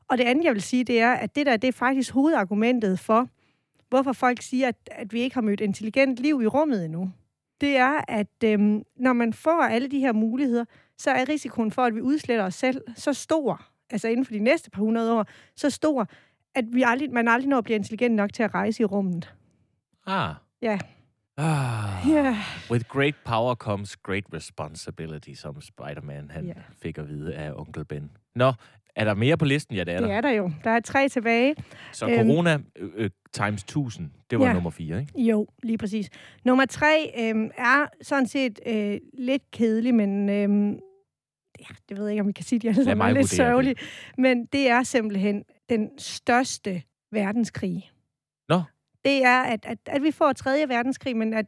Og 0.09 0.19
det 0.19 0.25
andet, 0.25 0.45
jeg 0.45 0.55
vil 0.55 0.63
sige, 0.63 0.85
det 0.85 1.01
er, 1.01 1.13
at 1.13 1.37
det 1.37 1.47
der, 1.47 1.57
det 1.57 1.69
er 1.69 1.73
faktisk 1.73 2.13
hovedargumentet 2.13 2.99
for, 2.99 3.29
hvorfor 3.89 4.13
folk 4.13 4.43
siger, 4.43 4.69
at, 4.69 4.77
at 4.91 5.13
vi 5.13 5.21
ikke 5.21 5.35
har 5.35 5.43
mødt 5.43 5.61
intelligent 5.61 6.19
liv 6.19 6.43
i 6.43 6.47
rummet 6.47 6.85
endnu. 6.85 7.11
Det 7.61 7.77
er, 7.77 8.01
at 8.09 8.45
øhm, 8.45 8.83
når 8.97 9.13
man 9.13 9.33
får 9.33 9.63
alle 9.63 9.89
de 9.89 9.99
her 9.99 10.13
muligheder, 10.13 10.65
så 10.99 11.11
er 11.11 11.29
risikoen 11.29 11.71
for, 11.71 11.83
at 11.83 11.95
vi 11.95 12.01
udsletter 12.01 12.45
os 12.45 12.55
selv 12.55 12.81
så 12.97 13.13
stor, 13.13 13.67
altså 13.91 14.09
inden 14.09 14.25
for 14.25 14.33
de 14.33 14.39
næste 14.39 14.71
par 14.71 14.83
hundrede 14.83 15.15
år, 15.15 15.27
så 15.57 15.71
stor, 15.71 16.09
at 16.55 16.65
vi 16.73 16.83
aldrig, 16.87 17.11
man 17.13 17.29
aldrig 17.29 17.49
når 17.49 17.59
at 17.59 17.65
blive 17.65 17.77
intelligent 17.77 18.15
nok 18.15 18.33
til 18.33 18.43
at 18.43 18.55
rejse 18.55 18.83
i 18.83 18.87
rummet. 18.87 19.35
Ah. 20.07 20.35
Ja. 20.63 20.79
Ah. 21.39 22.09
Ja. 22.11 22.37
With 22.71 22.85
great 22.89 23.15
power 23.25 23.55
comes 23.55 23.97
great 23.97 24.25
responsibility, 24.35 25.33
som 25.35 25.61
Spider-Man 25.61 26.31
han 26.31 26.45
Ja. 26.47 26.53
fik 26.83 26.99
at 26.99 27.09
vide 27.09 27.35
af 27.35 27.53
onkel 27.57 27.85
Ben. 27.85 28.11
Nå, 28.35 28.53
er 28.97 29.05
der 29.05 29.15
mere 29.15 29.37
på 29.37 29.45
listen? 29.45 29.77
Ja, 29.77 29.85
det 29.85 29.95
er 29.95 30.01
Det 30.01 30.09
der. 30.09 30.15
er 30.15 30.21
der 30.21 30.31
jo. 30.31 30.53
Der 30.65 30.71
er 30.71 30.81
tre 30.81 31.09
tilbage. 31.09 31.55
Så 31.93 32.07
Øhm. 32.09 32.17
corona 32.17 32.59
øh, 32.77 32.91
øh, 32.95 33.11
times 33.33 33.63
1000, 33.63 34.11
det 34.31 34.39
var 34.39 34.47
Ja. 34.47 34.53
nummer 34.53 34.71
4, 34.71 35.01
ikke? 35.01 35.21
Jo, 35.23 35.47
lige 35.63 35.79
præcis. 35.79 36.11
Nummer 36.45 36.65
tre 36.67 37.13
øhm, 37.19 37.51
er 37.59 37.87
sådan 38.03 38.27
set 38.27 38.61
øh, 38.67 38.99
lidt 39.19 39.51
kedelig, 39.51 39.95
men 39.95 40.29
øhm, 40.29 40.71
ja, 41.61 41.75
det 41.89 41.97
ved 41.97 42.05
jeg 42.05 42.13
ikke, 42.13 42.21
om 42.21 42.27
vi 42.29 42.33
kan 42.33 42.45
sige, 42.45 42.57
at 42.59 42.63
de 42.63 42.69
alle 42.69 42.85
sammen 42.85 42.99
mig 42.99 43.11
er 43.11 43.15
lidt 43.15 43.39
vurdere 43.39 43.63
det. 43.63 43.79
Men 44.19 44.45
det 44.47 44.69
er 44.71 44.83
simpelthen 44.83 45.45
den 45.71 45.99
største 45.99 46.83
verdenskrig. 47.13 47.91
Nå. 48.49 48.63
Det 49.05 49.25
er, 49.25 49.43
at, 49.43 49.67
at, 49.67 49.79
at 49.87 50.03
vi 50.03 50.11
får 50.11 50.33
3. 50.33 50.69
verdenskrig, 50.69 51.17
men 51.17 51.35
at 51.35 51.47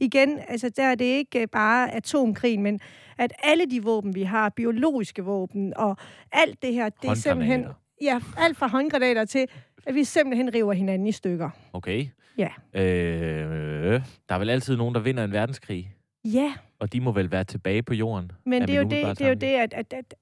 igen, 0.00 0.38
altså 0.48 0.68
der 0.68 0.82
er 0.82 0.94
det 0.94 1.04
ikke 1.04 1.46
bare 1.46 1.94
atomkrigen, 1.94 2.62
men 2.62 2.80
at 3.18 3.32
alle 3.42 3.66
de 3.66 3.82
våben, 3.82 4.14
vi 4.14 4.22
har, 4.22 4.48
biologiske 4.48 5.24
våben 5.24 5.72
og 5.76 5.96
alt 6.32 6.62
det 6.62 6.74
her, 6.74 6.88
det 6.88 7.10
er 7.10 7.14
simpelthen... 7.14 7.66
Ja, 8.02 8.20
alt 8.38 8.56
fra 8.56 8.66
håndgranater 8.66 9.24
til, 9.24 9.46
at 9.86 9.94
vi 9.94 10.04
simpelthen 10.04 10.54
river 10.54 10.72
hinanden 10.72 11.06
i 11.06 11.12
stykker. 11.12 11.50
Okay. 11.72 12.06
Ja. 12.38 12.48
Øh, 12.74 14.02
der 14.28 14.34
er 14.34 14.38
vel 14.38 14.50
altid 14.50 14.76
nogen, 14.76 14.94
der 14.94 15.00
vinder 15.00 15.24
en 15.24 15.32
verdenskrig, 15.32 15.94
Ja, 16.24 16.54
og 16.78 16.92
de 16.92 17.00
må 17.00 17.12
vel 17.12 17.30
være 17.30 17.44
tilbage 17.44 17.82
på 17.82 17.94
jorden? 17.94 18.32
Men 18.46 18.62
det 18.62 18.70
er, 18.70 18.76
jo 18.76 18.82
det, 18.82 19.18
det 19.18 19.20
er 19.20 19.28
jo 19.28 19.34
det, 19.34 19.46
at, 19.46 19.74
at, 19.74 19.92
at, 19.92 20.14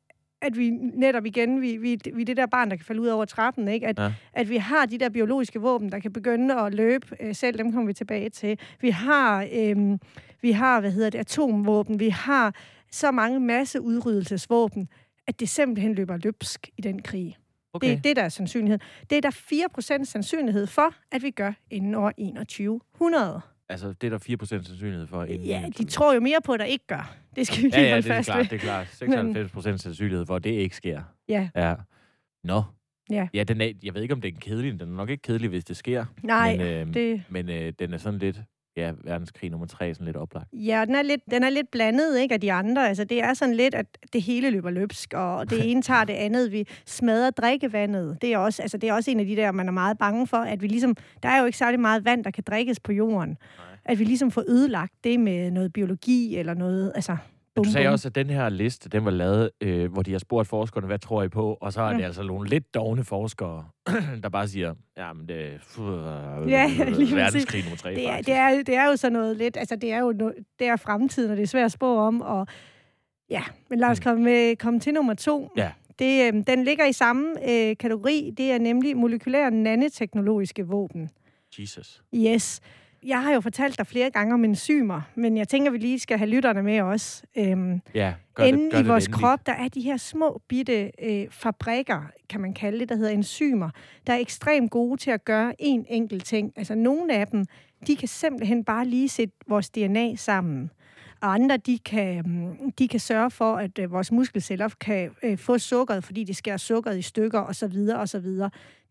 at 0.43 0.59
vi 0.59 0.71
netop 0.71 1.27
igen, 1.27 1.61
vi, 1.61 1.77
vi, 1.77 1.99
vi 2.15 2.21
er 2.23 2.25
det 2.27 2.37
der 2.37 2.47
barn, 2.47 2.71
der 2.71 2.77
kan 2.77 2.85
falde 2.85 3.01
ud 3.03 3.07
over 3.07 3.25
trappen, 3.25 3.69
ikke? 3.69 3.87
At, 3.87 3.99
Ja. 3.99 4.13
at 4.33 4.49
vi 4.51 4.57
har 4.57 4.87
de 4.87 4.99
der 4.99 5.09
biologiske 5.09 5.61
våben, 5.61 5.93
der 5.93 5.99
kan 5.99 6.13
begynde 6.13 6.55
at 6.61 6.75
løbe 6.75 7.07
øh, 7.21 7.35
selv, 7.35 7.59
dem 7.59 7.73
kommer 7.73 7.87
vi 7.87 7.93
tilbage 7.93 8.29
til. 8.31 8.59
Vi 8.81 8.91
har, 8.91 9.47
øhm, 9.53 9.99
vi 10.43 10.53
har 10.53 10.81
hvad 10.81 10.91
hedder 10.93 11.11
det, 11.11 11.19
atomvåben, 11.19 12.01
vi 12.01 12.09
har 12.09 12.55
så 12.91 13.11
mange 13.11 13.41
masse 13.41 13.81
udryddelsesvåben, 13.81 14.89
at 15.27 15.41
det 15.41 15.49
simpelthen 15.49 15.95
løber 15.95 16.17
løbsk 16.17 16.69
i 16.79 16.81
den 16.81 17.03
krig. 17.03 17.37
Okay. 17.75 17.89
Det 17.89 17.97
er 17.97 18.01
det, 18.01 18.17
der 18.17 18.23
er 18.23 18.29
sandsynlighed. 18.29 18.79
Det 19.11 19.17
er 19.19 19.21
der 19.21 19.31
4% 20.01 20.05
sandsynlighed 20.05 20.67
for, 20.67 20.95
at 21.13 21.23
vi 21.23 21.31
gør 21.31 21.53
inden 21.71 21.95
år 21.95 22.11
2100. 22.11 23.41
Altså, 23.73 23.93
det 23.93 24.13
er 24.13 24.19
der 24.19 24.19
4% 24.19 24.47
sandsynlighed 24.47 25.07
for. 25.07 25.25
inden 25.25 25.47
Ja, 25.47 25.59
21. 25.59 25.85
de 25.87 25.91
tror 25.91 26.15
jo 26.15 26.21
mere 26.21 26.39
på, 26.45 26.53
at 26.53 26.61
der 26.61 26.67
ikke 26.67 26.87
gør. 26.87 27.15
Det 27.37 27.47
skal 27.47 27.63
vi 27.63 27.69
Ja, 27.73 27.77
lige 27.79 27.87
ja, 27.87 27.93
holde 27.93 28.03
det 28.03 28.11
er 28.11 28.15
fast 28.17 28.27
klart, 28.27 28.39
ved. 28.39 28.45
det 28.45 28.57
er 28.57 28.59
klart. 28.59 28.87
96% 29.75 29.77
sandsynlighed 29.79 30.27
for, 30.27 30.37
at 30.37 30.45
det 30.45 30.51
ikke 30.51 30.77
sker. 30.77 31.03
Ja. 31.29 31.49
Ja. 31.57 31.75
Nå. 32.45 32.63
Ja. 33.11 33.29
Ja, 33.35 33.43
den 33.45 33.61
er, 33.61 33.73
jeg 33.83 33.95
ved 33.95 34.03
ikke, 34.03 34.15
om 34.15 34.21
det 34.21 34.35
er 34.35 34.41
kedelig. 34.41 34.73
Den 34.73 34.81
er 34.81 34.97
nok 34.97 35.11
ikke 35.11 35.23
kedelig, 35.23 35.49
hvis 35.49 35.65
det 35.65 35.77
sker. 35.77 36.05
Nej, 36.23 36.57
men, 36.57 36.67
øh, 36.89 36.95
det... 36.95 37.23
men 37.29 37.49
øh, 37.51 37.73
den 37.79 37.93
er 37.95 37.99
sådan 37.99 38.19
lidt 38.19 38.41
ja, 38.77 38.93
verdenskrig 39.05 39.51
nummer 39.51 39.67
tre 39.67 39.95
sådan 39.95 40.05
lidt 40.05 40.17
oplagt. 40.17 40.49
Ja, 40.53 40.85
den 40.87 40.95
er 40.95 41.03
lidt, 41.03 41.21
den 41.31 41.43
er 41.43 41.51
lidt 41.51 41.71
blandet 41.71 42.19
ikke, 42.19 42.35
af 42.35 42.41
de 42.41 42.53
andre. 42.53 42.89
Altså, 42.89 43.05
det 43.05 43.23
er 43.23 43.35
sådan 43.35 43.55
lidt, 43.55 43.75
at 43.75 43.87
det 44.13 44.23
hele 44.23 44.51
løber 44.51 44.71
løbsk, 44.71 45.15
og 45.15 45.51
det 45.51 45.59
ene 45.71 45.83
tager 45.83 46.05
det 46.05 46.15
andet. 46.15 46.53
Vi 46.53 46.69
smadrer 46.87 47.31
drikkevandet. 47.31 48.19
Det 48.23 48.33
er, 48.33 48.39
også, 48.39 48.63
altså, 48.63 48.79
det 48.79 48.89
er 48.89 48.95
også 48.95 49.11
en 49.11 49.21
af 49.21 49.27
de 49.27 49.37
der, 49.37 49.53
man 49.53 49.69
er 49.69 49.73
meget 49.73 49.99
bange 49.99 50.27
for, 50.27 50.37
at 50.37 50.63
vi 50.63 50.67
ligesom... 50.67 50.97
Der 51.23 51.29
er 51.29 51.41
jo 51.41 51.47
ikke 51.47 51.59
særlig 51.59 51.81
meget 51.81 52.05
vand, 52.05 52.25
der 52.25 52.31
kan 52.31 52.45
drikkes 52.47 52.81
på 52.81 52.93
jorden. 52.93 53.29
Nej. 53.29 53.67
At 53.85 53.99
vi 53.99 54.05
ligesom 54.05 54.31
får 54.31 54.45
ødelagt 54.49 54.93
det 55.05 55.21
med 55.21 55.51
noget 55.51 55.73
biologi 55.73 56.37
eller 56.37 56.55
noget... 56.55 56.93
Altså, 56.95 57.17
Bum, 57.55 57.65
du 57.65 57.71
sagde 57.71 57.87
bum. 57.87 57.93
også, 57.93 58.09
at 58.09 58.15
den 58.15 58.31
her 58.31 58.49
liste, 58.49 58.89
den 58.89 59.05
var 59.05 59.11
lavet, 59.11 59.51
øh, 59.61 59.93
hvor 59.93 60.03
de 60.03 60.13
har 60.13 60.19
spurgt 60.19 60.49
forskerne, 60.49 60.87
hvad 60.87 60.99
tror 60.99 61.23
I 61.23 61.29
på? 61.29 61.59
Og 61.61 61.73
så 61.73 61.83
er 61.83 61.89
det 61.89 61.97
mm. 61.97 62.05
altså 62.05 62.23
nogle 62.23 62.49
lidt 62.49 62.75
dogne 62.75 63.05
forskere, 63.05 63.65
der 64.23 64.29
bare 64.29 64.49
siger, 64.49 64.75
ja, 64.97 65.13
men 65.13 65.29
det 65.29 65.37
er 65.37 66.45
ja, 66.49 66.71
lige 66.99 67.17
verdenskrig 67.17 67.63
nummer 67.63 67.77
tre, 67.77 67.95
det 67.95 68.09
er, 68.09 68.17
det, 68.17 68.35
er, 68.35 68.63
det 68.63 68.75
er 68.75 68.87
jo 68.87 68.97
sådan 68.97 69.13
noget 69.13 69.37
lidt, 69.37 69.57
altså 69.57 69.77
det 69.77 69.93
er 69.93 69.99
jo 69.99 70.13
no, 70.13 70.31
det 70.59 70.67
er 70.67 70.77
fremtiden, 70.77 71.31
og 71.31 71.37
det 71.37 71.43
er 71.43 71.47
svært 71.47 71.65
at 71.65 71.73
spå 71.73 71.99
om, 71.99 72.21
og 72.21 72.47
ja, 73.31 73.43
men 73.71 73.79
lad 73.79 73.89
os 73.89 74.01
mm. 74.01 74.03
komme, 74.03 74.25
med, 74.25 74.57
komme 74.57 74.81
til 74.81 74.95
nummer 74.95 75.15
to. 75.15 75.51
Ja. 75.57 75.73
Det, 75.99 76.35
øh, 76.35 76.43
den 76.47 76.65
ligger 76.65 76.85
i 76.85 76.93
samme 76.93 77.51
øh, 77.51 77.77
kategori, 77.77 78.33
det 78.37 78.53
er 78.53 78.59
nemlig 78.59 78.97
molekylære 78.97 79.51
nanoteknologiske 79.51 80.67
våben. 80.67 81.11
Jesus. 81.59 82.03
Yes 82.15 82.61
jeg 83.07 83.23
har 83.23 83.33
jo 83.33 83.41
fortalt 83.41 83.79
dig 83.79 83.87
flere 83.87 84.11
gange 84.11 84.35
om 84.35 84.45
enzymer, 84.45 85.01
men 85.15 85.37
jeg 85.37 85.49
tænker, 85.49 85.71
vi 85.71 85.79
lige 85.79 85.99
skal 85.99 86.19
have 86.19 86.31
lytterne 86.31 86.63
med 86.63 86.81
også. 86.81 87.23
Øhm, 87.37 87.81
ja, 87.95 88.15
gør 88.35 88.45
Inden 88.45 88.65
det, 88.65 88.73
gør 88.73 88.81
i 88.81 88.87
vores 88.87 89.05
det 89.05 89.15
krop, 89.15 89.47
der 89.47 89.53
er 89.53 89.69
de 89.69 89.81
her 89.81 89.97
små 89.97 90.41
bitte 90.49 90.91
øh, 91.03 91.27
fabrikker, 91.31 92.03
kan 92.29 92.41
man 92.41 92.55
kalde 92.55 92.79
det, 92.79 92.89
der 92.89 92.97
hedder 92.97 93.11
enzymer, 93.11 93.71
der 94.07 94.13
er 94.13 94.19
ekstremt 94.19 94.71
gode 94.71 95.01
til 95.01 95.11
at 95.11 95.25
gøre 95.25 95.55
en 95.59 95.87
enkelt 95.89 96.25
ting. 96.25 96.53
Altså 96.57 96.75
nogle 96.75 97.15
af 97.15 97.27
dem, 97.27 97.45
de 97.87 97.97
kan 97.97 98.09
simpelthen 98.09 98.65
bare 98.65 98.85
lige 98.85 99.09
sætte 99.09 99.35
vores 99.49 99.71
DNA 99.71 100.15
sammen. 100.17 100.71
Og 101.21 101.35
andre, 101.35 101.57
de 101.57 101.79
kan, 101.79 102.23
mm, 102.27 102.73
de 102.73 102.89
kan 102.89 103.01
sørge 103.01 103.31
for, 103.31 103.57
at 103.57 103.79
øh, 103.79 103.93
vores 103.93 104.13
muskelceller 104.13 104.69
kan 104.81 105.11
øh, 105.23 105.39
få 105.39 105.59
sukkeret, 105.59 106.05
fordi 106.05 106.25
de 106.25 106.35
skærer 106.35 106.57
sukkeret 106.57 106.99
i 106.99 107.03
stykker 107.03 107.41
osv. 107.41 107.89
osv. 107.97 108.27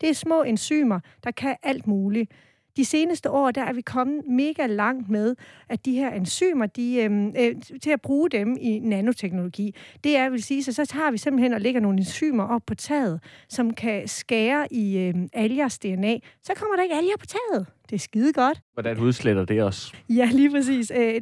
Det 0.00 0.08
er 0.08 0.12
små 0.12 0.42
enzymer, 0.42 1.00
der 1.24 1.30
kan 1.30 1.56
alt 1.62 1.86
muligt 1.86 2.32
de 2.76 2.84
seneste 2.84 3.30
år, 3.30 3.50
der 3.50 3.62
er 3.62 3.72
vi 3.72 3.80
kommet 3.80 4.26
mega 4.28 4.66
langt 4.66 5.10
med, 5.10 5.36
at 5.68 5.84
de 5.84 5.92
her 5.92 6.10
enzymer, 6.10 6.66
de, 6.66 6.96
øhm, 7.02 7.34
øh, 7.38 7.54
til 7.82 7.90
at 7.90 8.00
bruge 8.00 8.30
dem 8.30 8.56
i 8.60 8.78
nanoteknologi. 8.78 9.74
Det 10.04 10.16
er, 10.16 10.30
vil 10.30 10.42
sige, 10.42 10.64
så, 10.64 10.72
så 10.72 10.86
tager 10.86 11.10
vi 11.10 11.18
simpelthen 11.18 11.52
og 11.52 11.60
lægger 11.60 11.80
nogle 11.80 11.98
enzymer 11.98 12.44
op 12.44 12.62
på 12.66 12.74
taget, 12.74 13.20
som 13.48 13.74
kan 13.74 14.08
skære 14.08 14.72
i 14.72 14.98
øh, 14.98 15.14
algers 15.32 15.78
DNA. 15.78 16.18
Så 16.42 16.52
kommer 16.56 16.76
der 16.76 16.82
ikke 16.82 16.94
alger 16.94 17.16
på 17.20 17.26
taget. 17.26 17.66
Det 17.90 17.96
er 17.96 18.00
skide 18.00 18.32
godt. 18.32 18.60
Hvordan 18.74 18.98
udsletter 18.98 19.44
det 19.44 19.62
også? 19.62 19.94
Ja, 20.08 20.28
lige 20.32 20.50
præcis. 20.50 20.92
Øh, 20.96 21.20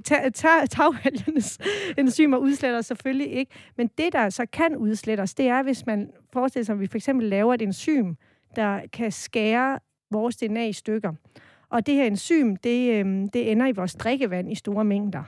tagalgernes 0.70 1.58
enzymer 1.98 2.36
udsletter 2.36 2.80
selvfølgelig 2.80 3.32
ikke. 3.32 3.52
Men 3.76 3.90
det, 3.98 4.12
der 4.12 4.30
så 4.30 4.46
kan 4.52 4.76
udslettes, 4.76 5.34
det 5.34 5.46
er, 5.46 5.62
hvis 5.62 5.86
man 5.86 6.10
forestiller 6.32 6.64
sig, 6.64 6.72
at 6.72 6.80
vi 6.80 6.86
for 6.86 6.96
eksempel 6.96 7.28
laver 7.28 7.54
et 7.54 7.62
enzym, 7.62 8.14
der 8.56 8.80
kan 8.92 9.12
skære 9.12 9.78
vores 10.10 10.36
DNA 10.36 10.66
i 10.66 10.72
stykker. 10.72 11.12
Og 11.68 11.86
det 11.86 11.94
her 11.94 12.04
enzym, 12.04 12.56
det, 12.56 12.94
øhm, 12.94 13.28
det 13.28 13.52
ender 13.52 13.66
i 13.66 13.72
vores 13.72 13.94
drikkevand 13.94 14.52
i 14.52 14.54
store 14.54 14.84
mængder. 14.84 15.22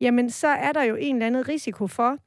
Jamen, 0.00 0.30
så 0.30 0.48
er 0.48 0.72
der 0.72 0.82
jo 0.82 0.96
en 0.96 1.16
eller 1.16 1.26
anden 1.26 1.48
risiko 1.48 1.86
for, 1.86 2.18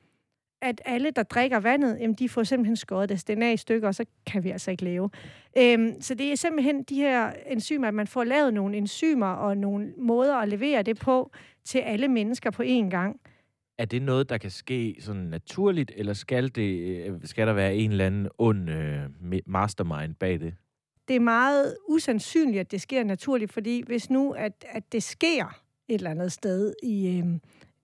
at 0.61 0.81
alle, 0.85 1.11
der 1.11 1.23
drikker 1.23 1.59
vandet, 1.59 1.97
jamen, 1.99 2.13
de 2.13 2.29
får 2.29 2.43
simpelthen 2.43 2.75
skåret 2.75 3.09
deres 3.09 3.23
DNA 3.23 3.51
i 3.51 3.57
stykker, 3.57 3.87
og 3.87 3.95
så 3.95 4.05
kan 4.25 4.43
vi 4.43 4.49
altså 4.49 4.71
ikke 4.71 4.83
leve. 4.83 5.09
Øhm, 5.57 6.01
så 6.01 6.15
det 6.15 6.31
er 6.31 6.35
simpelthen 6.35 6.83
de 6.83 6.95
her 6.95 7.31
enzymer, 7.47 7.87
at 7.87 7.93
man 7.93 8.07
får 8.07 8.23
lavet 8.23 8.53
nogle 8.53 8.77
enzymer 8.77 9.27
og 9.27 9.57
nogle 9.57 9.93
måder 9.97 10.35
at 10.35 10.49
levere 10.49 10.83
det 10.83 10.99
på 10.99 11.31
til 11.65 11.79
alle 11.79 12.07
mennesker 12.07 12.51
på 12.51 12.63
én 12.63 12.89
gang. 12.89 13.19
Er 13.77 13.85
det 13.85 14.01
noget, 14.01 14.29
der 14.29 14.37
kan 14.37 14.51
ske 14.51 14.95
sådan 14.99 15.21
naturligt, 15.21 15.91
eller 15.95 16.13
skal, 16.13 16.55
det, 16.55 16.97
øh, 17.07 17.13
skal 17.23 17.47
der 17.47 17.53
være 17.53 17.75
en 17.75 17.91
eller 17.91 18.05
anden 18.05 18.29
ond 18.37 18.69
øh, 18.69 18.99
mastermind 19.45 20.15
bag 20.15 20.39
det? 20.39 20.53
Det 21.07 21.15
er 21.15 21.19
meget 21.19 21.77
usandsynligt, 21.87 22.59
at 22.59 22.71
det 22.71 22.81
sker 22.81 23.03
naturligt, 23.03 23.51
fordi 23.51 23.83
hvis 23.85 24.09
nu, 24.09 24.31
at, 24.31 24.65
at 24.69 24.91
det 24.91 25.03
sker 25.03 25.61
et 25.87 25.95
eller 25.95 26.11
andet 26.11 26.31
sted 26.31 26.73
i, 26.83 27.17
øh, 27.17 27.25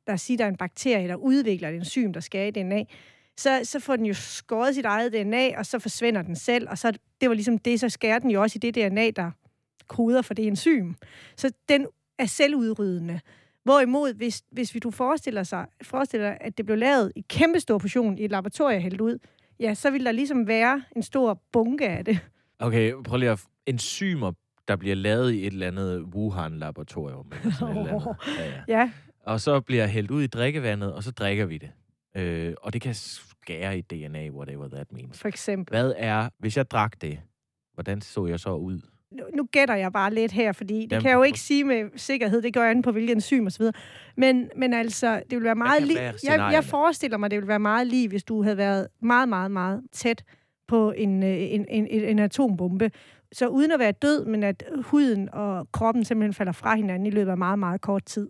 der 0.07 0.15
siger, 0.15 0.37
der 0.37 0.45
er 0.45 0.49
en 0.49 0.57
bakterie, 0.57 1.07
der 1.07 1.15
udvikler 1.15 1.69
et 1.69 1.75
enzym, 1.75 2.13
der 2.13 2.19
skader 2.19 2.51
DNA, 2.51 2.83
så, 3.37 3.59
så 3.63 3.79
får 3.79 3.95
den 3.95 4.05
jo 4.05 4.13
skåret 4.13 4.75
sit 4.75 4.85
eget 4.85 5.13
DNA, 5.13 5.57
og 5.57 5.65
så 5.65 5.79
forsvinder 5.79 6.21
den 6.21 6.35
selv, 6.35 6.69
og 6.69 6.77
så 6.77 6.91
det 7.21 7.29
var 7.29 7.35
ligesom 7.35 7.57
det, 7.57 7.79
så 7.79 7.89
skærer 7.89 8.19
den 8.19 8.31
jo 8.31 8.41
også 8.41 8.59
i 8.63 8.71
det 8.71 8.75
DNA, 8.75 9.09
der 9.09 9.31
koder 9.87 10.21
for 10.21 10.33
det 10.33 10.47
enzym. 10.47 10.93
Så 11.35 11.51
den 11.69 11.87
er 12.19 12.25
selvudryddende. 12.25 13.19
Hvorimod, 13.63 14.13
hvis, 14.13 14.43
hvis 14.51 14.73
vi 14.73 14.79
du 14.79 14.91
forestiller 14.91 15.43
sig, 15.43 15.65
forestiller, 15.83 16.37
at 16.41 16.57
det 16.57 16.65
blev 16.65 16.77
lavet 16.77 17.11
i 17.15 17.25
kæmpe 17.29 17.59
stor 17.59 17.77
portion 17.77 18.17
i 18.17 18.25
et 18.25 18.31
laboratorium 18.31 18.81
hældt 18.81 19.01
ud, 19.01 19.19
ja, 19.59 19.73
så 19.73 19.91
vil 19.91 20.05
der 20.05 20.11
ligesom 20.11 20.47
være 20.47 20.83
en 20.95 21.03
stor 21.03 21.41
bunke 21.51 21.87
af 21.87 22.05
det. 22.05 22.19
Okay, 22.61 22.93
prøv 23.03 23.17
lige 23.17 23.31
at... 23.31 23.43
Enzymer, 23.65 24.31
der 24.67 24.75
bliver 24.75 24.95
lavet 24.95 25.31
i 25.31 25.47
et 25.47 25.53
eller 25.53 25.67
andet 25.67 26.05
Wuhan-laboratorium. 26.15 27.31
Eller 27.41 27.55
sådan 27.59 27.77
oh, 27.77 27.83
et 27.83 27.89
eller 27.89 28.01
andet. 28.01 28.15
Ja, 28.37 28.49
ja. 28.49 28.79
ja. 28.79 28.91
Og 29.25 29.41
så 29.41 29.61
bliver 29.61 29.87
hældt 29.87 30.11
ud 30.11 30.23
i 30.23 30.27
drikkevandet, 30.27 30.93
og 30.93 31.03
så 31.03 31.11
drikker 31.11 31.45
vi 31.45 31.57
det. 31.57 31.71
Øh, 32.15 32.53
og 32.61 32.73
det 32.73 32.81
kan 32.81 32.93
skære 32.93 33.77
i 33.77 33.81
DNA, 33.81 34.29
whatever 34.29 34.67
that 34.67 34.91
means. 34.91 35.19
For 35.19 35.27
eksempel. 35.27 35.73
Hvad 35.73 35.93
er, 35.97 36.29
hvis 36.39 36.57
jeg 36.57 36.71
drak 36.71 37.01
det, 37.01 37.19
hvordan 37.73 38.01
så 38.01 38.25
jeg 38.25 38.39
så 38.39 38.53
ud? 38.53 38.81
Nu, 39.11 39.23
nu 39.35 39.47
gætter 39.51 39.75
jeg 39.75 39.91
bare 39.91 40.13
lidt 40.13 40.31
her, 40.31 40.51
fordi 40.51 40.73
det 40.73 40.91
Jamen, 40.91 41.01
kan 41.01 41.09
jeg 41.09 41.17
jo 41.17 41.23
ikke 41.23 41.39
sige 41.39 41.63
med 41.63 41.89
sikkerhed. 41.95 42.41
Det 42.41 42.53
gør 42.53 42.63
jeg 42.63 42.81
på 42.83 42.91
hvilken 42.91 43.17
enzym 43.17 43.45
og 43.45 43.51
så 43.51 43.57
videre. 43.57 43.73
Men, 44.17 44.49
men 44.55 44.73
altså, 44.73 45.23
det 45.29 45.37
vil 45.37 45.43
være 45.43 45.55
meget 45.55 45.83
lige... 45.83 45.99
Jeg, 45.99 46.49
jeg 46.53 46.63
forestiller 46.63 47.17
mig, 47.17 47.31
det 47.31 47.39
vil 47.39 47.47
være 47.47 47.59
meget 47.59 47.87
lige, 47.87 48.07
hvis 48.07 48.23
du 48.23 48.43
havde 48.43 48.57
været 48.57 48.87
meget, 49.01 49.29
meget, 49.29 49.51
meget 49.51 49.81
tæt 49.91 50.23
på 50.71 50.91
en, 50.91 51.23
øh, 51.23 51.29
en, 51.29 51.65
en, 51.69 51.87
en 51.87 52.19
atombombe. 52.19 52.91
Så 53.31 53.47
uden 53.47 53.71
at 53.71 53.79
være 53.79 53.91
død, 53.91 54.25
men 54.25 54.43
at 54.43 54.63
huden 54.85 55.29
og 55.33 55.71
kroppen 55.71 56.05
simpelthen 56.05 56.33
falder 56.33 56.51
fra 56.51 56.75
hinanden 56.75 57.05
i 57.05 57.09
løbet 57.09 57.31
af 57.31 57.37
meget, 57.37 57.59
meget 57.59 57.81
kort 57.81 58.05
tid. 58.05 58.29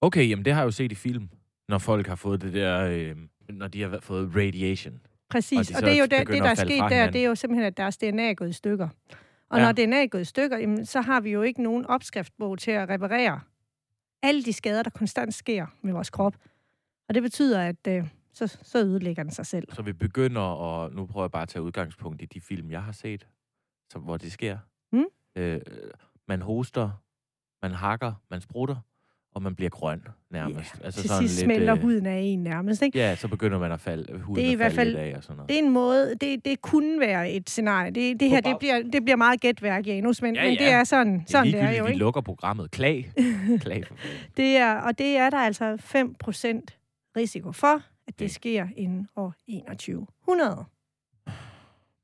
Okay, 0.00 0.28
jamen 0.28 0.44
det 0.44 0.52
har 0.52 0.60
jeg 0.60 0.66
jo 0.66 0.70
set 0.70 0.92
i 0.92 0.94
film, 0.94 1.28
når 1.68 1.78
folk 1.78 2.06
har 2.06 2.14
fået 2.14 2.42
det 2.42 2.52
der, 2.52 2.88
øh, 2.90 3.16
når 3.48 3.68
de 3.68 3.82
har 3.82 3.98
fået 4.00 4.36
radiation. 4.36 5.00
Præcis, 5.30 5.58
og, 5.58 5.66
de 5.66 5.76
og 5.76 5.82
det 5.82 5.92
er 5.92 5.98
jo 5.98 6.04
det, 6.04 6.28
det 6.28 6.42
der 6.42 6.50
er 6.50 6.54
sket 6.54 6.82
der, 6.90 7.10
det 7.10 7.20
er 7.20 7.26
jo 7.26 7.34
simpelthen, 7.34 7.66
at 7.66 7.76
deres 7.76 7.96
DNA 7.96 8.30
er 8.30 8.34
gået 8.34 8.48
i 8.48 8.52
stykker. 8.52 8.88
Og 9.50 9.58
ja. 9.58 9.64
når 9.64 9.72
DNA 9.72 10.02
er 10.02 10.06
gået 10.06 10.22
i 10.22 10.24
stykker, 10.24 10.58
jamen, 10.58 10.86
så 10.86 11.00
har 11.00 11.20
vi 11.20 11.30
jo 11.30 11.42
ikke 11.42 11.62
nogen 11.62 11.86
opskriftbog 11.86 12.58
til 12.58 12.70
at 12.70 12.88
reparere 12.88 13.40
alle 14.22 14.42
de 14.42 14.52
skader, 14.52 14.82
der 14.82 14.90
konstant 14.90 15.34
sker 15.34 15.66
med 15.82 15.92
vores 15.92 16.10
krop. 16.10 16.34
Og 17.08 17.14
det 17.14 17.22
betyder, 17.22 17.60
at 17.62 17.86
øh, 17.88 18.04
så, 18.36 18.58
så 18.62 18.78
ødelægger 18.78 19.22
den 19.22 19.32
sig 19.32 19.46
selv. 19.46 19.68
Så 19.72 19.82
vi 19.82 19.92
begynder, 19.92 20.40
og 20.40 20.92
nu 20.92 21.06
prøver 21.06 21.24
jeg 21.24 21.30
bare 21.30 21.42
at 21.42 21.48
tage 21.48 21.62
udgangspunkt 21.62 22.22
i 22.22 22.26
de 22.26 22.40
film, 22.40 22.70
jeg 22.70 22.82
har 22.82 22.92
set, 22.92 23.26
så, 23.92 23.98
hvor 23.98 24.16
det 24.16 24.32
sker. 24.32 24.58
Mm? 24.92 25.04
Øh, 25.36 25.60
man 26.28 26.42
hoster, 26.42 26.90
man 27.62 27.72
hakker, 27.72 28.12
man 28.30 28.40
sprutter, 28.40 28.76
og 29.32 29.42
man 29.42 29.54
bliver 29.54 29.70
grøn 29.70 30.02
nærmest. 30.30 30.78
Ja, 30.78 30.84
altså 30.84 31.00
til 31.00 31.08
sådan 31.08 31.28
sidst 31.28 31.40
lidt, 31.40 31.46
smelter 31.46 31.74
øh, 31.74 31.82
huden 31.82 32.06
af 32.06 32.20
en 32.20 32.42
nærmest, 32.42 32.82
ikke? 32.82 32.98
Ja, 32.98 33.16
så 33.16 33.28
begynder 33.28 33.58
man 33.58 33.72
at 33.72 33.80
falde, 33.80 34.18
huden 34.18 34.42
det 34.42 34.48
er 34.48 34.52
i 34.52 34.54
hvert 34.54 34.72
fald, 34.72 34.96
af 34.96 35.14
og 35.16 35.22
sådan 35.22 35.36
noget. 35.36 35.48
Det 35.48 35.58
er 35.58 35.62
en 35.62 35.70
måde, 35.70 36.14
det, 36.20 36.44
det 36.44 36.60
kunne 36.60 37.00
være 37.00 37.30
et 37.30 37.50
scenarie. 37.50 37.90
Det, 37.90 38.20
det 38.20 38.30
her, 38.30 38.40
det 38.40 38.56
bliver, 38.58 38.82
det 38.92 39.04
bliver 39.04 39.16
meget 39.16 39.40
gætværk, 39.40 39.86
Janus, 39.86 40.22
men, 40.22 40.34
ja, 40.34 40.42
ja. 40.42 40.48
men 40.48 40.58
det 40.58 40.68
er 40.68 40.84
sådan, 40.84 41.24
sådan 41.26 41.46
det 41.46 41.60
er, 41.60 41.66
det 41.66 41.74
er 41.74 41.78
jo, 41.78 41.84
ikke? 41.84 41.94
vi 41.94 41.98
lukker 41.98 42.20
programmet. 42.20 42.70
Klag. 42.70 43.12
Klag 43.60 43.86
for 43.86 43.94
det 44.36 44.56
er, 44.56 44.74
og 44.74 44.98
det 44.98 45.16
er 45.16 45.30
der 45.30 45.38
altså 45.38 45.74
5% 45.74 47.16
risiko 47.16 47.52
for, 47.52 47.82
at 48.08 48.18
det 48.18 48.30
sker 48.30 48.66
inden 48.76 49.08
år 49.16 49.34
2100. 49.68 50.64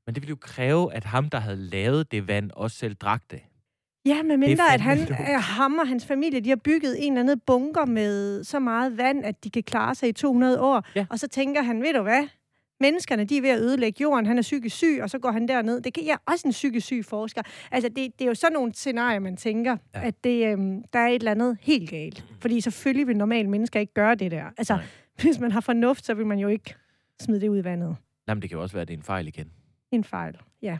Men 0.06 0.14
det 0.14 0.22
ville 0.22 0.30
jo 0.30 0.36
kræve, 0.40 0.94
at 0.94 1.04
ham, 1.04 1.30
der 1.30 1.38
havde 1.38 1.56
lavet 1.56 2.12
det 2.12 2.28
vand, 2.28 2.50
også 2.54 2.76
selv 2.76 2.94
drak 2.94 3.22
det. 3.30 3.40
Ja, 4.04 4.22
med 4.22 4.36
mindre 4.36 4.74
at 4.74 4.80
han, 4.80 4.98
er 5.34 5.38
ham 5.38 5.78
og 5.78 5.88
hans 5.88 6.06
familie, 6.06 6.40
de 6.40 6.48
har 6.48 6.56
bygget 6.56 7.06
en 7.06 7.12
eller 7.12 7.20
anden 7.20 7.40
bunker 7.46 7.86
med 7.86 8.44
så 8.44 8.58
meget 8.58 8.98
vand, 8.98 9.24
at 9.24 9.44
de 9.44 9.50
kan 9.50 9.62
klare 9.62 9.94
sig 9.94 10.08
i 10.08 10.12
200 10.12 10.60
år. 10.60 10.84
Ja. 10.94 11.06
Og 11.10 11.18
så 11.18 11.28
tænker 11.28 11.62
han, 11.62 11.82
ved 11.82 11.94
du 11.94 12.02
hvad, 12.02 12.28
menneskerne 12.80 13.24
de 13.24 13.36
er 13.36 13.42
ved 13.42 13.50
at 13.50 13.58
ødelægge 13.58 14.02
jorden, 14.02 14.26
han 14.26 14.38
er 14.38 14.42
psykisk 14.42 14.76
syg, 14.76 14.98
og 15.02 15.10
så 15.10 15.18
går 15.18 15.30
han 15.30 15.48
derned. 15.48 15.80
Det 15.80 15.94
kan 15.94 16.06
jeg 16.06 16.18
også 16.26 16.48
en 16.48 16.52
psykisk 16.52 16.86
syg 16.86 17.04
forsker. 17.04 17.42
Altså, 17.70 17.88
det, 17.88 18.18
det 18.18 18.24
er 18.24 18.28
jo 18.28 18.34
sådan 18.34 18.52
nogle 18.52 18.74
scenarier, 18.74 19.18
man 19.18 19.36
tænker, 19.36 19.76
ja. 19.94 20.06
at 20.06 20.24
det, 20.24 20.46
øhm, 20.46 20.82
der 20.92 20.98
er 20.98 21.08
et 21.08 21.14
eller 21.14 21.30
andet 21.30 21.58
helt 21.60 21.90
galt. 21.90 22.24
Fordi 22.40 22.60
selvfølgelig 22.60 23.06
vil 23.06 23.16
normale 23.16 23.50
mennesker 23.50 23.80
ikke 23.80 23.94
gøre 23.94 24.14
det 24.14 24.30
der. 24.30 24.44
Altså, 24.58 24.74
Nej. 24.74 24.84
Hvis 25.22 25.38
man 25.38 25.52
har 25.52 25.60
fornuft, 25.60 26.04
så 26.04 26.14
vil 26.14 26.26
man 26.26 26.38
jo 26.38 26.48
ikke 26.48 26.74
smide 27.20 27.40
det 27.40 27.48
ud 27.48 27.58
i 27.58 27.64
vandet. 27.64 27.96
Jamen, 28.28 28.42
det 28.42 28.50
kan 28.50 28.56
jo 28.56 28.62
også 28.62 28.74
være, 28.74 28.82
at 28.82 28.88
det 28.88 28.94
er 28.94 28.98
en 28.98 29.04
fejl 29.04 29.28
igen. 29.28 29.52
En 29.90 30.04
fejl, 30.04 30.38
ja. 30.62 30.78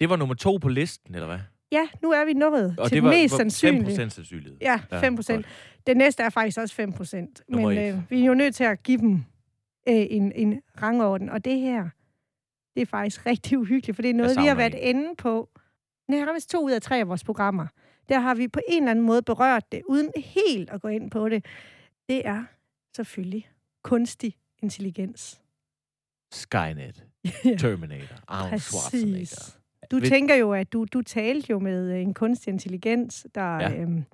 Det 0.00 0.08
var 0.08 0.16
nummer 0.16 0.34
to 0.34 0.56
på 0.56 0.68
listen, 0.68 1.14
eller 1.14 1.26
hvad? 1.26 1.38
Ja, 1.72 1.88
nu 2.02 2.10
er 2.10 2.24
vi 2.24 2.32
nået 2.32 2.74
og 2.78 2.88
til 2.88 2.94
det, 2.94 3.02
var, 3.02 3.10
mest 3.10 3.36
sandsynlige. 3.36 4.04
5% 4.04 4.08
sandsynlighed. 4.08 4.58
Ja, 4.60 4.80
5 5.00 5.18
Ja, 5.28 5.42
det 5.86 5.96
næste 5.96 6.22
er 6.22 6.30
faktisk 6.30 6.58
også 6.58 6.82
5% 6.82 7.44
Men 7.48 7.78
øh, 7.78 8.10
vi 8.10 8.20
er 8.20 8.24
jo 8.24 8.34
nødt 8.34 8.54
til 8.54 8.64
at 8.64 8.82
give 8.82 8.98
dem 8.98 9.24
øh, 9.88 10.06
en, 10.10 10.32
en 10.32 10.62
rangorden. 10.82 11.28
Og 11.28 11.44
det 11.44 11.60
her, 11.60 11.88
det 12.74 12.82
er 12.82 12.86
faktisk 12.86 13.26
rigtig 13.30 13.58
uhyggeligt, 13.58 13.96
for 13.96 14.02
det 14.02 14.10
er 14.10 14.14
noget, 14.14 14.36
vi 14.38 14.46
har 14.46 14.54
været 14.54 14.74
inde 14.74 15.14
på 15.18 15.48
nærmest 16.08 16.50
to 16.50 16.64
ud 16.64 16.72
af 16.72 16.82
tre 16.82 16.98
af 16.98 17.08
vores 17.08 17.24
programmer. 17.24 17.66
der 18.08 18.18
har 18.18 18.34
vi 18.34 18.48
på 18.48 18.60
en 18.68 18.82
eller 18.82 18.90
anden 18.90 19.04
måde 19.04 19.22
berørt 19.22 19.72
det, 19.72 19.82
uden 19.88 20.10
helt 20.16 20.70
at 20.70 20.80
gå 20.82 20.88
ind 20.88 21.10
på 21.10 21.28
det. 21.28 21.44
Det 22.08 22.26
er 22.26 22.44
selvfølgelig 22.96 23.48
kunstig 23.84 24.36
intelligens. 24.62 25.42
Skynet. 26.32 27.04
Terminator. 27.58 28.16
Arnold 28.28 28.60
Schwarzenegger. 28.60 29.56
Du 29.90 29.96
Ved... 29.96 30.08
tænker 30.08 30.34
jo, 30.34 30.52
at 30.52 30.72
du, 30.72 30.86
du 30.92 31.02
talte 31.02 31.46
jo 31.50 31.58
med 31.58 31.92
øh, 31.92 32.00
en 32.00 32.14
kunstig 32.14 32.52
intelligens, 32.52 33.26
der, 33.34 33.54
ja. 33.56 33.74
øhm, 33.74 34.04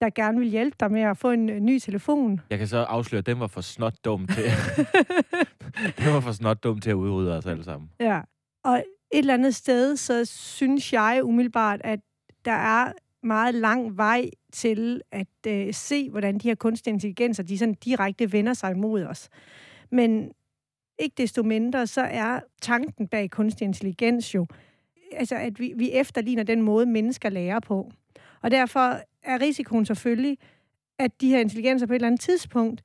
der 0.00 0.10
gerne 0.10 0.38
vil 0.38 0.48
hjælpe 0.48 0.76
dig 0.80 0.92
med 0.92 1.00
at 1.00 1.18
få 1.18 1.30
en 1.30 1.46
ny 1.46 1.78
telefon. 1.78 2.40
Jeg 2.50 2.58
kan 2.58 2.68
så 2.68 2.78
afsløre, 2.78 3.18
at 3.18 3.26
den 3.26 3.40
var 3.40 3.46
for 3.46 3.60
snot 3.60 3.94
dum 4.04 4.26
til, 4.26 4.44
den 5.98 6.12
var 6.14 6.20
for 6.20 6.32
snot 6.32 6.64
dum 6.64 6.78
til 6.78 6.90
at 6.90 6.94
udrydde 6.94 7.36
os 7.36 7.46
alle 7.46 7.64
sammen. 7.64 7.90
Ja, 8.00 8.20
og 8.64 8.76
et 9.12 9.18
eller 9.18 9.34
andet 9.34 9.54
sted, 9.54 9.96
så 9.96 10.24
synes 10.24 10.92
jeg 10.92 11.20
umiddelbart, 11.24 11.80
at 11.84 12.00
der 12.44 12.52
er 12.52 12.92
meget 13.22 13.54
lang 13.54 13.96
vej 13.96 14.30
til 14.52 15.02
at 15.12 15.46
øh, 15.46 15.74
se, 15.74 16.10
hvordan 16.10 16.38
de 16.38 16.48
her 16.48 16.54
kunstige 16.54 16.94
intelligenser, 16.94 17.42
de 17.42 17.58
sådan 17.58 17.74
direkte 17.74 18.32
vender 18.32 18.54
sig 18.54 18.76
mod 18.76 19.02
os. 19.02 19.28
Men 19.90 20.32
ikke 20.98 21.14
desto 21.16 21.42
mindre, 21.42 21.86
så 21.86 22.00
er 22.00 22.40
tanken 22.62 23.08
bag 23.08 23.30
kunstig 23.30 23.64
intelligens 23.64 24.34
jo, 24.34 24.46
altså 25.12 25.36
at 25.36 25.60
vi, 25.60 25.72
vi 25.76 25.92
efterligner 25.92 26.42
den 26.42 26.62
måde, 26.62 26.86
mennesker 26.86 27.28
lærer 27.28 27.60
på. 27.60 27.90
Og 28.42 28.50
derfor 28.50 29.00
er 29.22 29.40
risikoen 29.40 29.86
selvfølgelig, 29.86 30.38
at 30.98 31.20
de 31.20 31.28
her 31.28 31.40
intelligenser 31.40 31.86
på 31.86 31.92
et 31.92 31.94
eller 31.94 32.06
andet 32.06 32.20
tidspunkt, 32.20 32.82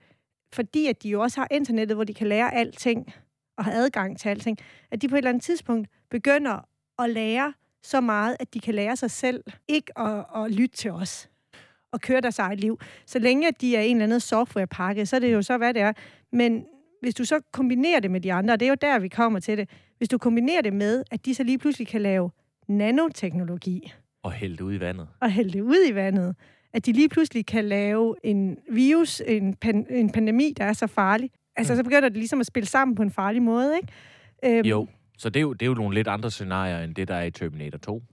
fordi 0.54 0.88
at 0.88 1.04
de 1.04 1.10
jo 1.10 1.22
også 1.22 1.39
har 1.39 1.48
internettet, 1.51 1.98
hvor 1.98 2.04
de 2.04 2.13
kan 2.13 2.27
lære 2.27 2.54
alting 2.54 3.13
og 3.58 3.65
have 3.65 3.75
adgang 3.75 4.20
til 4.20 4.30
alting, 4.30 4.58
at 4.92 5.01
de 5.01 5.08
på 5.08 5.15
et 5.15 5.18
eller 5.18 5.30
andet 5.30 5.44
tidspunkt 5.44 5.89
begynder 6.10 6.68
at 7.00 7.10
lære 7.10 7.54
så 7.86 8.01
meget, 8.01 8.38
at 8.39 8.54
de 8.54 8.60
kan 8.60 8.75
lære 8.75 8.96
sig 8.96 9.12
selv 9.12 9.44
ikke 9.68 10.00
at, 10.00 10.25
at 10.36 10.51
lytte 10.51 10.75
til 10.75 10.92
os 10.92 11.30
og 11.92 12.01
køre 12.01 12.22
deres 12.22 12.39
eget 12.39 12.60
liv. 12.60 12.80
Så 13.06 13.20
længe 13.20 13.51
de 13.62 13.75
er 13.75 13.82
en 13.82 13.98
eller 13.98 14.04
anden 14.04 14.20
softwarepakke, 14.20 15.06
så 15.06 15.15
er 15.15 15.20
det 15.20 15.34
jo 15.34 15.42
så, 15.42 15.58
hvad 15.58 15.74
det 15.74 15.82
er. 15.82 15.94
Men 16.32 16.65
hvis 17.01 17.15
du 17.15 17.25
så 17.25 17.39
kombinerer 17.51 18.00
det 18.00 18.12
med 18.12 18.22
de 18.22 18.34
andre, 18.34 18.54
og 18.54 18.60
det 18.60 18.65
er 18.65 18.70
jo 18.70 18.77
der, 18.82 19.00
vi 19.00 19.08
kommer 19.08 19.39
til 19.39 19.58
det, 19.58 19.70
hvis 19.98 20.10
du 20.10 20.18
kombinerer 20.18 20.62
det 20.62 20.74
med, 20.74 21.04
at 21.12 21.25
de 21.25 21.36
så 21.36 21.44
lige 21.44 21.58
pludselig 21.58 21.88
kan 21.88 22.01
lave 22.01 22.32
nanoteknologi. 22.68 23.94
Og 24.24 24.32
hælde 24.32 24.58
det 24.58 24.62
ud 24.63 24.74
i 24.74 24.80
vandet. 24.80 25.08
Og 25.22 25.32
hælde 25.32 25.54
det 25.54 25.62
ud 25.62 25.88
i 25.89 25.96
vandet. 25.96 26.36
At 26.74 26.86
de 26.86 26.92
lige 26.92 27.10
pludselig 27.10 27.46
kan 27.46 27.65
lave 27.65 28.15
en 28.24 28.58
virus, 28.72 29.22
en, 29.27 29.54
pan, 29.54 29.86
en 29.89 30.10
pandemi, 30.10 30.54
der 30.58 30.65
er 30.65 30.74
så 30.74 30.88
farlig. 30.88 31.32
Altså, 31.56 31.74
mm. 31.74 31.77
så 31.77 31.84
begynder 31.84 32.10
det 32.10 32.18
ligesom 32.18 32.39
at 32.39 32.46
spille 32.46 32.68
sammen 32.68 32.96
på 32.96 33.01
en 33.01 33.12
farlig 33.12 33.42
måde, 33.42 33.75
ikke? 33.75 34.58
Øhm, 34.58 34.65
jo, 34.65 34.88
så 35.17 35.29
det 35.29 35.39
er, 35.39 35.41
jo, 35.41 35.53
det 35.53 35.62
er 35.62 35.67
jo 35.67 35.74
nogle 35.74 35.95
lidt 35.95 36.07
andre 36.07 36.31
scenarier, 36.31 36.84
end 36.84 36.95
det, 36.95 37.07
der 37.07 37.15
er 37.15 37.24
i 37.24 37.31
Terminator 37.31 37.77
2. 37.77 38.03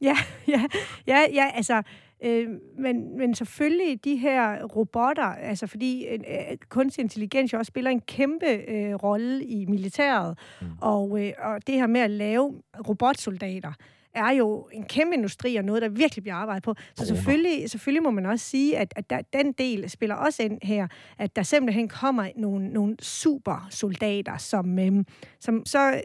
Ja, 0.00 0.16
ja, 0.48 0.64
ja, 1.06 1.26
ja 1.32 1.50
altså, 1.54 1.82
øh, 2.24 2.48
men, 2.78 3.18
men 3.18 3.34
selvfølgelig 3.34 4.04
de 4.04 4.16
her 4.16 4.64
robotter, 4.64 5.22
altså 5.22 5.66
fordi 5.66 6.06
øh, 6.06 6.56
kunstig 6.68 7.02
intelligens 7.02 7.52
jo 7.52 7.58
også 7.58 7.68
spiller 7.68 7.90
en 7.90 8.00
kæmpe 8.00 8.46
øh, 8.46 8.94
rolle 8.94 9.44
i 9.44 9.64
militæret, 9.66 10.38
mm. 10.60 10.66
og, 10.80 11.24
øh, 11.24 11.32
og 11.38 11.66
det 11.66 11.74
her 11.74 11.86
med 11.86 12.00
at 12.00 12.10
lave 12.10 12.62
robotsoldater, 12.88 13.72
er 14.14 14.30
jo 14.30 14.68
en 14.72 14.84
kæmpe 14.84 15.14
industri 15.14 15.56
og 15.56 15.64
noget, 15.64 15.82
der 15.82 15.88
virkelig 15.88 16.22
bliver 16.22 16.34
arbejdet 16.34 16.62
på. 16.62 16.74
Så 16.94 17.06
selvfølgelig, 17.06 17.70
selvfølgelig 17.70 18.02
må 18.02 18.10
man 18.10 18.26
også 18.26 18.44
sige, 18.44 18.78
at, 18.78 18.92
at 18.96 19.10
der, 19.10 19.20
den 19.32 19.52
del 19.52 19.90
spiller 19.90 20.14
også 20.14 20.42
ind 20.42 20.58
her, 20.62 20.88
at 21.18 21.36
der 21.36 21.42
simpelthen 21.42 21.88
kommer 21.88 22.28
nogle, 22.36 22.68
nogle 22.68 22.96
super 23.00 23.66
soldater, 23.70 24.36
som, 24.36 24.78
øh, 24.78 25.04
som 25.40 25.66
så 25.66 26.00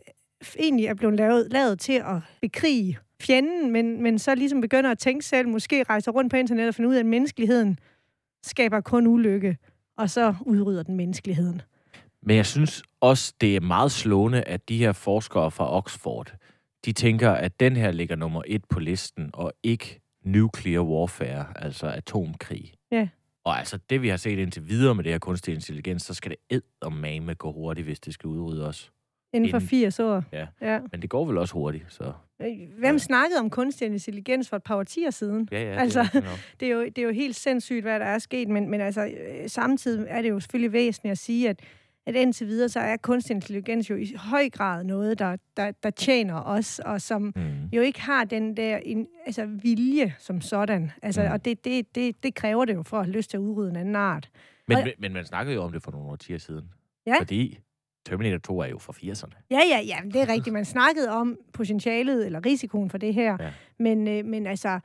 egentlig 0.60 0.86
er 0.86 0.94
blevet 0.94 1.16
lavet, 1.16 1.48
lavet 1.52 1.80
til 1.80 1.94
at 1.94 2.22
bekrige 2.42 2.98
fjenden, 3.22 3.72
men, 3.72 4.04
men 4.04 4.20
så 4.20 4.36
ligesom 4.36 4.62
begynder 4.62 4.92
at 4.92 5.00
tænke 5.00 5.26
selv, 5.26 5.48
måske 5.48 5.84
rejser 5.84 6.12
rundt 6.12 6.32
på 6.32 6.38
internettet 6.38 6.68
og 6.68 6.76
finder 6.76 6.90
ud 6.90 6.96
af, 6.96 7.00
at 7.00 7.06
menneskeligheden 7.06 7.80
skaber 8.44 8.82
kun 8.82 9.08
ulykke, 9.08 9.58
og 9.98 10.10
så 10.10 10.36
udrydder 10.42 10.84
den 10.84 10.96
menneskeligheden. 10.96 11.62
Men 12.22 12.38
jeg 12.38 12.46
synes 12.46 12.84
også, 13.02 13.34
det 13.42 13.56
er 13.56 13.62
meget 13.62 13.92
slående, 13.92 14.42
at 14.44 14.70
de 14.70 14.78
her 14.78 14.92
forskere 14.92 15.52
fra 15.52 15.78
Oxford, 15.78 16.34
de 16.86 16.92
tænker, 16.92 17.32
at 17.32 17.60
den 17.60 17.76
her 17.76 17.92
ligger 17.92 18.16
nummer 18.16 18.42
et 18.48 18.66
på 18.70 18.80
listen, 18.80 19.30
og 19.34 19.54
ikke 19.64 20.02
nuclear 20.26 20.82
warfare, 20.82 21.46
altså 21.56 21.88
atomkrig. 21.88 22.74
Ja. 22.92 23.08
Og 23.46 23.60
altså, 23.60 23.80
det 23.90 24.02
vi 24.02 24.10
har 24.10 24.18
set 24.18 24.40
indtil 24.40 24.70
videre 24.70 24.96
med 24.96 25.04
det 25.04 25.12
her 25.12 25.20
kunstig 25.20 25.54
intelligens, 25.54 26.04
så 26.04 26.14
skal 26.14 26.32
det 26.32 26.38
ed 26.50 26.62
og 26.82 26.94
mame 26.94 27.34
gå 27.34 27.52
hurtigt, 27.52 27.86
hvis 27.88 28.00
det 28.00 28.14
skal 28.14 28.28
udrydde 28.28 28.68
os. 28.68 28.92
Inden 29.34 29.52
for 29.52 29.60
80 29.60 30.00
år. 30.00 30.24
Ja. 30.32 30.48
ja. 30.62 30.80
Men 30.92 31.02
det 31.02 31.10
går 31.10 31.26
vel 31.26 31.38
også 31.38 31.54
hurtigt, 31.54 31.86
så... 31.90 32.14
Øh, 32.42 32.48
hvem 32.78 32.96
ja. 32.96 32.98
snakkede 32.98 33.40
om 33.40 33.50
kunstig 33.50 33.86
intelligens 33.86 34.50
for 34.50 34.58
et 34.58 34.64
par 34.64 34.76
årtier 34.76 35.12
siden? 35.12 35.48
Ja, 35.52 35.64
ja. 35.64 35.80
Altså, 35.80 36.08
det, 36.14 36.24
er, 36.24 36.30
det, 36.60 36.68
er 36.68 36.72
jo, 36.72 36.84
det 36.86 36.98
er 36.98 37.04
jo 37.04 37.12
helt 37.12 37.36
sindssygt, 37.36 37.82
hvad 37.82 38.00
der 38.00 38.06
er 38.06 38.20
sket, 38.20 38.48
men, 38.48 38.70
men 38.70 38.82
altså, 38.82 39.06
øh, 39.06 39.50
samtidig 39.50 40.06
er 40.10 40.22
det 40.22 40.30
jo 40.30 40.40
selvfølgelig 40.40 40.74
væsentligt 40.74 41.12
at 41.12 41.18
sige, 41.18 41.50
at, 41.50 41.60
at 42.06 42.16
indtil 42.16 42.48
videre, 42.48 42.70
så 42.70 42.80
er 42.80 42.98
kunstig 42.98 43.34
intelligens 43.34 43.90
jo 43.90 43.96
i 43.96 44.14
høj 44.16 44.50
grad 44.50 44.84
noget, 44.84 45.20
der, 45.20 45.38
der, 45.58 45.72
der 45.72 45.90
tjener 45.90 46.42
os, 46.42 46.80
og 46.80 47.02
som 47.02 47.22
mm. 47.22 47.70
jo 47.74 47.82
ikke 47.82 48.02
har 48.02 48.24
den 48.24 48.58
der 48.58 48.78
en, 48.78 49.08
altså, 49.26 49.46
vilje 49.46 50.16
som 50.20 50.42
sådan. 50.42 50.92
Altså, 51.02 51.22
mm. 51.22 51.32
Og 51.32 51.46
det, 51.46 51.66
det, 51.66 51.96
det, 51.96 52.24
det 52.24 52.36
kræver 52.36 52.66
det 52.66 52.74
jo 52.74 52.84
for 52.84 52.98
at 52.98 53.06
have 53.06 53.16
lyst 53.16 53.30
til 53.30 53.38
at 53.38 53.42
udrydde 53.42 53.70
en 53.70 53.76
anden 53.76 53.96
art. 53.96 54.30
Men, 54.68 54.78
og, 54.78 54.88
men 55.00 55.14
man 55.14 55.26
snakkede 55.26 55.56
jo 55.56 55.64
om 55.64 55.72
det 55.72 55.84
for 55.84 55.92
nogle 55.92 56.08
årtier 56.08 56.38
siden. 56.38 56.70
Ja. 57.08 57.16
Fordi 57.20 57.60
Terminator 58.06 58.38
2 58.38 58.60
er 58.60 58.68
jo 58.68 58.78
fra 58.78 58.94
80'erne. 58.94 59.46
Ja, 59.52 59.60
ja, 59.70 59.80
ja, 59.80 59.98
det 60.14 60.22
er 60.22 60.30
rigtigt. 60.30 60.54
Man 60.54 60.66
snakkede 60.66 61.10
om 61.10 61.38
potentialet 61.54 62.26
eller 62.26 62.46
risikoen 62.46 62.90
for 62.90 62.98
det 62.98 63.14
her. 63.14 63.38
Ja. 63.40 63.52
Men, 63.80 64.08
øh, 64.08 64.26
men 64.26 64.48
altså, 64.48 64.80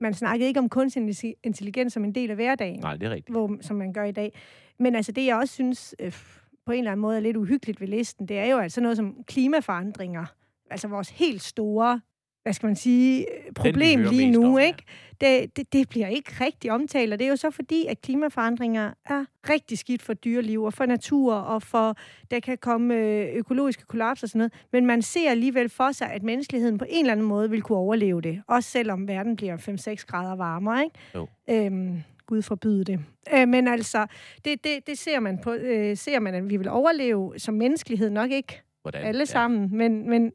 man 0.00 0.14
snakkede 0.14 0.48
ikke 0.48 0.60
om 0.60 0.68
kunstig 0.68 1.34
intelligens 1.44 1.92
som 1.92 2.04
en 2.04 2.14
del 2.14 2.30
af 2.30 2.36
hverdagen. 2.36 2.80
Nej, 2.80 2.96
det 2.96 3.06
er 3.06 3.10
rigtigt. 3.10 3.36
Hvor, 3.36 3.56
som 3.60 3.76
man 3.76 3.92
gør 3.92 4.04
i 4.04 4.12
dag. 4.12 4.32
Men 4.78 4.94
altså, 4.94 5.12
det 5.12 5.26
jeg 5.26 5.36
også 5.36 5.54
synes 5.54 5.94
øh, 6.00 6.12
på 6.66 6.72
en 6.72 6.78
eller 6.78 6.90
anden 6.90 7.02
måde 7.02 7.16
er 7.16 7.20
lidt 7.20 7.36
uhyggeligt 7.36 7.80
ved 7.80 7.88
listen, 7.88 8.28
det 8.28 8.38
er 8.38 8.46
jo 8.46 8.58
altså 8.58 8.80
noget 8.80 8.96
som 8.96 9.16
klimaforandringer. 9.26 10.24
Altså 10.70 10.88
vores 10.88 11.10
helt 11.10 11.42
store 11.42 12.00
hvad 12.42 12.52
skal 12.52 12.66
man 12.66 12.76
sige, 12.76 13.26
problem 13.54 14.02
lige 14.02 14.30
nu, 14.30 14.46
om, 14.46 14.58
ikke? 14.58 14.82
Det, 15.20 15.56
det, 15.56 15.72
det 15.72 15.88
bliver 15.88 16.06
ikke 16.06 16.32
rigtig 16.40 16.72
omtalt, 16.72 17.12
og 17.12 17.18
det 17.18 17.24
er 17.24 17.28
jo 17.28 17.36
så 17.36 17.50
fordi, 17.50 17.86
at 17.86 18.00
klimaforandringer 18.00 18.92
er 19.06 19.24
rigtig 19.50 19.78
skidt 19.78 20.02
for 20.02 20.14
dyreliv 20.14 20.62
og 20.62 20.72
for 20.72 20.86
natur, 20.86 21.34
og 21.34 21.62
for, 21.62 21.96
der 22.30 22.40
kan 22.40 22.58
komme 22.58 22.94
øh, 22.94 23.28
økologiske 23.34 23.84
kollapser 23.84 24.26
og 24.26 24.28
sådan 24.28 24.38
noget, 24.38 24.52
men 24.72 24.86
man 24.86 25.02
ser 25.02 25.30
alligevel 25.30 25.68
for 25.68 25.92
sig, 25.92 26.10
at 26.10 26.22
menneskeligheden 26.22 26.78
på 26.78 26.84
en 26.88 27.04
eller 27.04 27.12
anden 27.12 27.26
måde 27.26 27.50
vil 27.50 27.62
kunne 27.62 27.78
overleve 27.78 28.20
det, 28.20 28.42
også 28.46 28.70
selvom 28.70 29.08
verden 29.08 29.36
bliver 29.36 29.56
5-6 29.56 30.04
grader 30.06 30.36
varmere, 30.36 30.84
ikke? 30.84 30.98
Jo. 31.14 31.28
Øhm, 31.50 32.02
Gud 32.26 32.42
forbyde 32.42 32.84
det. 32.84 33.00
Øh, 33.34 33.48
men 33.48 33.68
altså, 33.68 34.06
det, 34.44 34.64
det, 34.64 34.86
det 34.86 34.98
ser 34.98 35.20
man 35.20 35.38
på, 35.38 35.52
øh, 35.52 35.96
ser 35.96 36.20
man, 36.20 36.34
at 36.34 36.50
vi 36.50 36.56
vil 36.56 36.68
overleve 36.68 37.34
som 37.38 37.54
menneskelighed 37.54 38.10
nok 38.10 38.30
ikke 38.30 38.62
Hvordan? 38.82 39.02
alle 39.04 39.26
sammen, 39.26 39.70
ja. 39.70 39.76
men, 39.76 40.10
men 40.10 40.32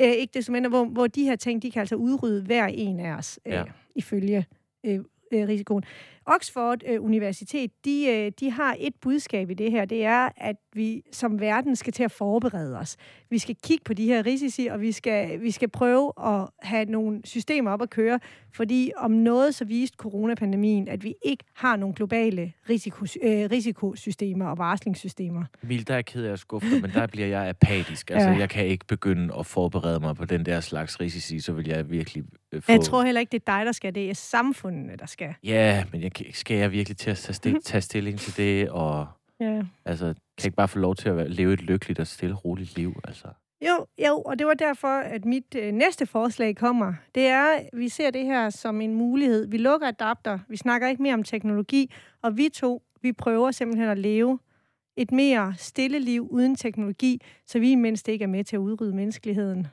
øh, 0.00 0.10
ikke 0.12 0.34
det 0.34 0.44
som 0.44 0.54
ender, 0.54 0.70
hvor, 0.70 0.84
hvor 0.84 1.06
de 1.06 1.24
her 1.24 1.36
ting, 1.36 1.62
de 1.62 1.70
kan 1.70 1.80
altså 1.80 1.94
udrydde 1.94 2.42
hver 2.42 2.66
en 2.66 3.00
af 3.00 3.16
os, 3.16 3.38
øh, 3.46 3.52
ja. 3.52 3.62
ifølge 3.94 4.46
øh, 4.84 5.00
øh, 5.32 5.48
risikoen. 5.48 5.84
Oxford 6.26 6.78
øh, 6.86 7.04
Universitet, 7.04 7.70
de, 7.84 8.06
øh, 8.08 8.32
de 8.40 8.50
har 8.50 8.76
et 8.78 8.94
budskab 9.00 9.50
i 9.50 9.54
det 9.54 9.70
her, 9.70 9.84
det 9.84 10.04
er, 10.04 10.28
at 10.36 10.56
vi 10.72 11.02
som 11.12 11.40
verden 11.40 11.76
skal 11.76 11.92
til 11.92 12.02
at 12.02 12.10
forberede 12.10 12.78
os. 12.78 12.96
Vi 13.30 13.38
skal 13.38 13.56
kigge 13.62 13.84
på 13.84 13.94
de 13.94 14.04
her 14.06 14.26
risici, 14.26 14.66
og 14.66 14.80
vi 14.80 14.92
skal, 14.92 15.40
vi 15.40 15.50
skal 15.50 15.68
prøve 15.68 16.12
at 16.26 16.48
have 16.62 16.84
nogle 16.84 17.20
systemer 17.24 17.70
op 17.70 17.82
at 17.82 17.90
køre, 17.90 18.20
fordi 18.54 18.92
om 18.96 19.10
noget 19.10 19.54
så 19.54 19.64
viste 19.64 19.96
coronapandemien, 19.96 20.88
at 20.88 21.04
vi 21.04 21.14
ikke 21.24 21.44
har 21.54 21.76
nogle 21.76 21.94
globale 21.94 22.52
risiko, 22.70 23.04
øh, 23.22 23.50
risikosystemer 23.50 24.46
og 24.46 24.58
varslingssystemer. 24.58 25.44
Emil, 25.62 25.88
der 25.88 25.94
er 25.94 26.02
ked 26.02 26.24
af 26.24 26.32
at 26.32 26.38
skuffe 26.38 26.80
men 26.80 26.90
der 26.90 27.06
bliver 27.06 27.26
jeg 27.26 27.48
apatisk. 27.48 28.10
Altså, 28.10 28.28
ja. 28.30 28.36
jeg 28.36 28.50
kan 28.50 28.66
ikke 28.66 28.86
begynde 28.86 29.34
at 29.38 29.46
forberede 29.46 30.00
mig 30.00 30.16
på 30.16 30.24
den 30.24 30.46
der 30.46 30.60
slags 30.60 31.00
risici, 31.00 31.40
så 31.40 31.52
vil 31.52 31.68
jeg 31.68 31.90
virkelig 31.90 32.24
øh, 32.52 32.62
få... 32.62 32.72
Jeg 32.72 32.80
tror 32.80 33.02
heller 33.02 33.20
ikke, 33.20 33.32
det 33.32 33.42
er 33.46 33.56
dig, 33.56 33.66
der 33.66 33.72
skal. 33.72 33.94
Det 33.94 34.10
er 34.10 34.14
samfundene, 34.14 34.96
der 34.96 35.06
skal. 35.06 35.34
Ja, 35.44 35.84
men 35.92 36.02
jeg, 36.02 36.12
skal 36.32 36.56
jeg 36.56 36.72
virkelig 36.72 36.96
til 36.96 37.10
at 37.10 37.16
tage, 37.16 37.34
stil, 37.34 37.62
tage 37.62 37.80
stilling 37.80 38.18
til 38.18 38.36
det, 38.36 38.70
og 38.70 39.06
ja. 39.40 39.62
altså, 39.84 40.14
kan 40.38 40.48
ikke 40.48 40.56
bare 40.56 40.68
få 40.68 40.78
lov 40.78 40.94
til 40.94 41.08
at 41.08 41.30
leve 41.30 41.52
et 41.52 41.62
lykkeligt 41.62 41.98
og 41.98 42.06
stille 42.06 42.34
roligt 42.34 42.76
liv, 42.76 43.00
altså? 43.04 43.28
Jo, 43.60 43.86
jo, 44.06 44.22
og 44.22 44.38
det 44.38 44.46
var 44.46 44.54
derfor, 44.54 44.98
at 45.00 45.24
mit 45.24 45.54
øh, 45.56 45.72
næste 45.72 46.06
forslag 46.06 46.56
kommer. 46.56 46.94
Det 47.14 47.26
er, 47.26 47.56
at 47.56 47.68
vi 47.72 47.88
ser 47.88 48.10
det 48.10 48.24
her 48.24 48.50
som 48.50 48.80
en 48.80 48.94
mulighed. 48.94 49.48
Vi 49.48 49.56
lukker 49.56 49.88
adapter, 49.88 50.38
vi 50.48 50.56
snakker 50.56 50.88
ikke 50.88 51.02
mere 51.02 51.14
om 51.14 51.22
teknologi, 51.22 51.92
og 52.22 52.36
vi 52.36 52.48
to, 52.48 52.82
vi 53.02 53.12
prøver 53.12 53.50
simpelthen 53.50 53.88
at 53.88 53.98
leve 53.98 54.38
et 54.96 55.12
mere 55.12 55.54
stille 55.56 55.98
liv 55.98 56.28
uden 56.30 56.56
teknologi, 56.56 57.20
så 57.46 57.58
vi 57.58 57.74
mindst 57.74 58.08
ikke 58.08 58.22
er 58.22 58.28
med 58.28 58.44
til 58.44 58.56
at 58.56 58.60
udrydde 58.60 58.96
menneskeligheden. 58.96 59.66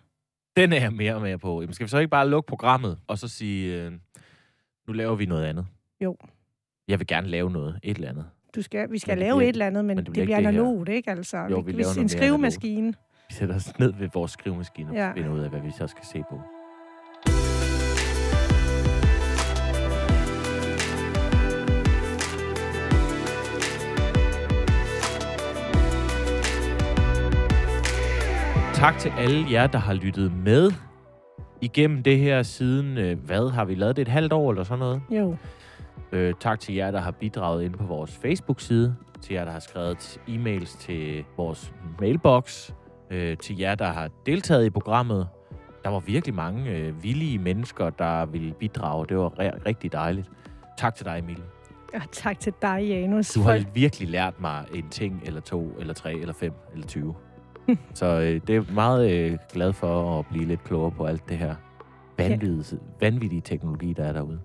Den 0.55 0.73
er 0.73 0.81
jeg 0.81 0.93
mere 0.93 1.19
med 1.19 1.37
på. 1.37 1.61
Jamen, 1.61 1.73
skal 1.73 1.85
vi 1.85 1.89
så 1.89 1.97
ikke 1.97 2.09
bare 2.09 2.29
lukke 2.29 2.47
programmet, 2.47 2.99
og 3.07 3.17
så 3.17 3.27
sige, 3.27 3.81
øh, 3.81 3.91
nu 4.87 4.93
laver 4.93 5.15
vi 5.15 5.25
noget 5.25 5.45
andet? 5.45 5.65
Jo 6.01 6.17
jeg 6.87 6.99
vil 6.99 7.07
gerne 7.07 7.27
lave 7.27 7.51
noget, 7.51 7.79
et 7.83 7.95
eller 7.95 8.09
andet. 8.09 8.25
Du 8.55 8.61
skal, 8.61 8.91
vi 8.91 8.97
skal 8.97 9.11
men 9.11 9.19
lave 9.19 9.37
bliver, 9.37 9.49
et 9.49 9.53
eller 9.53 9.65
andet, 9.65 9.85
men, 9.85 9.95
men 9.95 10.05
det, 10.05 10.15
det 10.15 10.23
bliver 10.23 10.37
analogt, 10.37 10.89
ikke 10.89 11.11
altså? 11.11 11.37
Jo, 11.37 11.59
vi, 11.59 11.71
vi 11.71 11.75
hvis 11.75 11.97
en 11.97 12.09
skrivemaskine. 12.09 12.87
Analogt. 12.87 12.97
Vi 13.29 13.35
sætter 13.35 13.55
os 13.55 13.79
ned 13.79 13.93
ved 13.93 14.09
vores 14.13 14.31
skrivemaskine 14.31 14.89
og 14.89 15.13
finder 15.15 15.31
ud 15.31 15.39
af, 15.39 15.49
hvad 15.49 15.61
vi 15.61 15.71
så 15.71 15.87
skal 15.87 16.05
se 16.05 16.23
på. 16.29 16.41
tak 28.75 28.97
til 28.99 29.11
alle 29.17 29.45
jer, 29.51 29.67
der 29.67 29.77
har 29.77 29.93
lyttet 29.93 30.31
med 30.33 30.71
igennem 31.61 32.03
det 32.03 32.19
her 32.19 32.43
siden, 32.43 32.97
øh, 32.97 33.19
hvad 33.25 33.51
har 33.51 33.65
vi 33.65 33.75
lavet 33.75 33.95
det, 33.95 34.01
et 34.01 34.07
halvt 34.07 34.33
år 34.33 34.51
eller 34.51 34.63
sådan 34.63 34.79
noget? 34.79 35.01
Jo. 35.09 35.35
Øh, 36.13 36.33
tak 36.39 36.59
til 36.59 36.75
jer, 36.75 36.91
der 36.91 36.99
har 36.99 37.11
bidraget 37.11 37.63
ind 37.63 37.73
på 37.73 37.83
vores 37.83 38.17
Facebook-side, 38.17 38.95
til 39.21 39.33
jer, 39.33 39.45
der 39.45 39.51
har 39.51 39.59
skrevet 39.59 40.19
e-mails 40.27 40.77
til 40.79 41.25
vores 41.37 41.73
mailbox, 41.99 42.71
øh, 43.11 43.37
til 43.37 43.57
jer, 43.59 43.75
der 43.75 43.87
har 43.87 44.09
deltaget 44.25 44.65
i 44.65 44.69
programmet. 44.69 45.27
Der 45.83 45.89
var 45.89 45.99
virkelig 45.99 46.35
mange 46.35 46.71
øh, 46.71 47.03
villige 47.03 47.37
mennesker, 47.37 47.89
der 47.89 48.25
ville 48.25 48.53
bidrage. 48.53 49.05
Det 49.09 49.17
var 49.17 49.29
re- 49.29 49.65
rigtig 49.65 49.91
dejligt. 49.93 50.29
Tak 50.77 50.95
til 50.95 51.05
dig, 51.05 51.19
Emil. 51.19 51.43
Og 51.93 52.01
tak 52.11 52.39
til 52.39 52.53
dig, 52.61 52.87
Janus. 52.87 53.33
Du 53.33 53.41
har 53.41 53.63
virkelig 53.73 54.09
lært 54.09 54.41
mig 54.41 54.65
en 54.73 54.89
ting, 54.89 55.21
eller 55.25 55.41
to, 55.41 55.75
eller 55.79 55.93
tre, 55.93 56.13
eller 56.13 56.33
fem, 56.33 56.53
eller 56.73 56.87
20. 56.87 57.15
Så 57.93 58.05
øh, 58.05 58.41
det 58.47 58.55
er 58.55 58.73
meget 58.73 59.11
øh, 59.11 59.37
glad 59.53 59.73
for 59.73 60.19
at 60.19 60.25
blive 60.31 60.45
lidt 60.45 60.63
klogere 60.63 60.91
på 60.91 61.05
alt 61.05 61.29
det 61.29 61.37
her 61.37 61.55
vanvittige, 62.17 62.79
vanvittige 63.01 63.41
teknologi, 63.41 63.93
der 63.93 64.03
er 64.03 64.13
derude. 64.13 64.39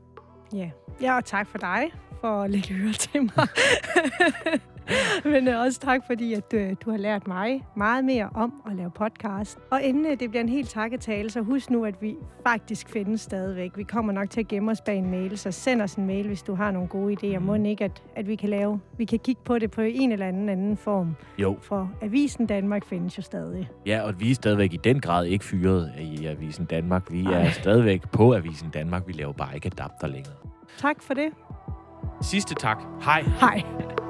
Ja. 0.52 0.70
ja, 1.00 1.16
og 1.16 1.24
tak 1.24 1.48
for 1.48 1.58
dig 1.58 1.92
for 2.20 2.42
at 2.42 2.50
lægge 2.50 2.74
øre 2.74 2.92
til 2.92 3.22
mig. 3.22 3.48
Men 5.32 5.48
øh, 5.48 5.60
også 5.60 5.80
tak, 5.80 6.00
fordi 6.06 6.34
at 6.34 6.52
du, 6.52 6.56
du 6.84 6.90
har 6.90 6.98
lært 6.98 7.26
mig 7.26 7.64
meget 7.76 8.04
mere 8.04 8.28
om 8.34 8.52
at 8.70 8.76
lave 8.76 8.90
podcast. 8.90 9.58
Og 9.70 9.82
inden 9.82 10.06
øh, 10.06 10.20
det 10.20 10.30
bliver 10.30 10.42
en 10.42 10.48
helt 10.48 10.68
takketale, 10.70 11.30
så 11.30 11.40
husk 11.40 11.70
nu, 11.70 11.84
at 11.84 12.02
vi 12.02 12.16
faktisk 12.46 12.88
findes 12.88 13.20
stadigvæk. 13.20 13.70
Vi 13.76 13.82
kommer 13.82 14.12
nok 14.12 14.30
til 14.30 14.40
at 14.40 14.48
gemme 14.48 14.70
os 14.70 14.80
bag 14.80 14.98
en 14.98 15.10
mail, 15.10 15.38
så 15.38 15.50
send 15.50 15.82
os 15.82 15.94
en 15.94 16.06
mail, 16.06 16.26
hvis 16.26 16.42
du 16.42 16.54
har 16.54 16.70
nogle 16.70 16.88
gode 16.88 17.16
idéer. 17.36 17.38
Må 17.38 17.54
ikke, 17.54 17.84
at, 17.84 18.02
at 18.16 18.28
vi 18.28 18.34
kan 18.34 18.48
lave, 18.48 18.80
vi 18.98 19.04
kan 19.04 19.18
kigge 19.18 19.40
på 19.44 19.58
det 19.58 19.70
på 19.70 19.80
en 19.80 20.12
eller 20.12 20.26
anden 20.26 20.48
anden 20.48 20.76
form. 20.76 21.16
Jo. 21.38 21.56
For 21.62 21.90
Avisen 22.02 22.46
Danmark 22.46 22.84
findes 22.84 23.18
jo 23.18 23.22
stadig. 23.22 23.70
Ja, 23.86 24.02
og 24.02 24.20
vi 24.20 24.30
er 24.30 24.34
stadigvæk 24.34 24.72
i 24.72 24.78
den 24.84 25.00
grad 25.00 25.26
ikke 25.26 25.44
fyret 25.44 25.92
i 25.98 26.26
Avisen 26.26 26.64
Danmark. 26.64 27.12
Vi 27.12 27.24
er 27.24 27.50
stadigvæk 27.50 28.10
på 28.12 28.34
Avisen 28.34 28.70
Danmark. 28.70 29.02
Vi 29.06 29.12
laver 29.12 29.32
bare 29.32 29.54
ikke 29.54 29.66
adapter 29.66 30.06
længere. 30.06 30.34
Tak 30.78 31.02
for 31.02 31.14
det. 31.14 31.32
Sidste 32.22 32.54
tak. 32.54 32.78
Hej. 33.00 33.22
Hej. 33.40 34.07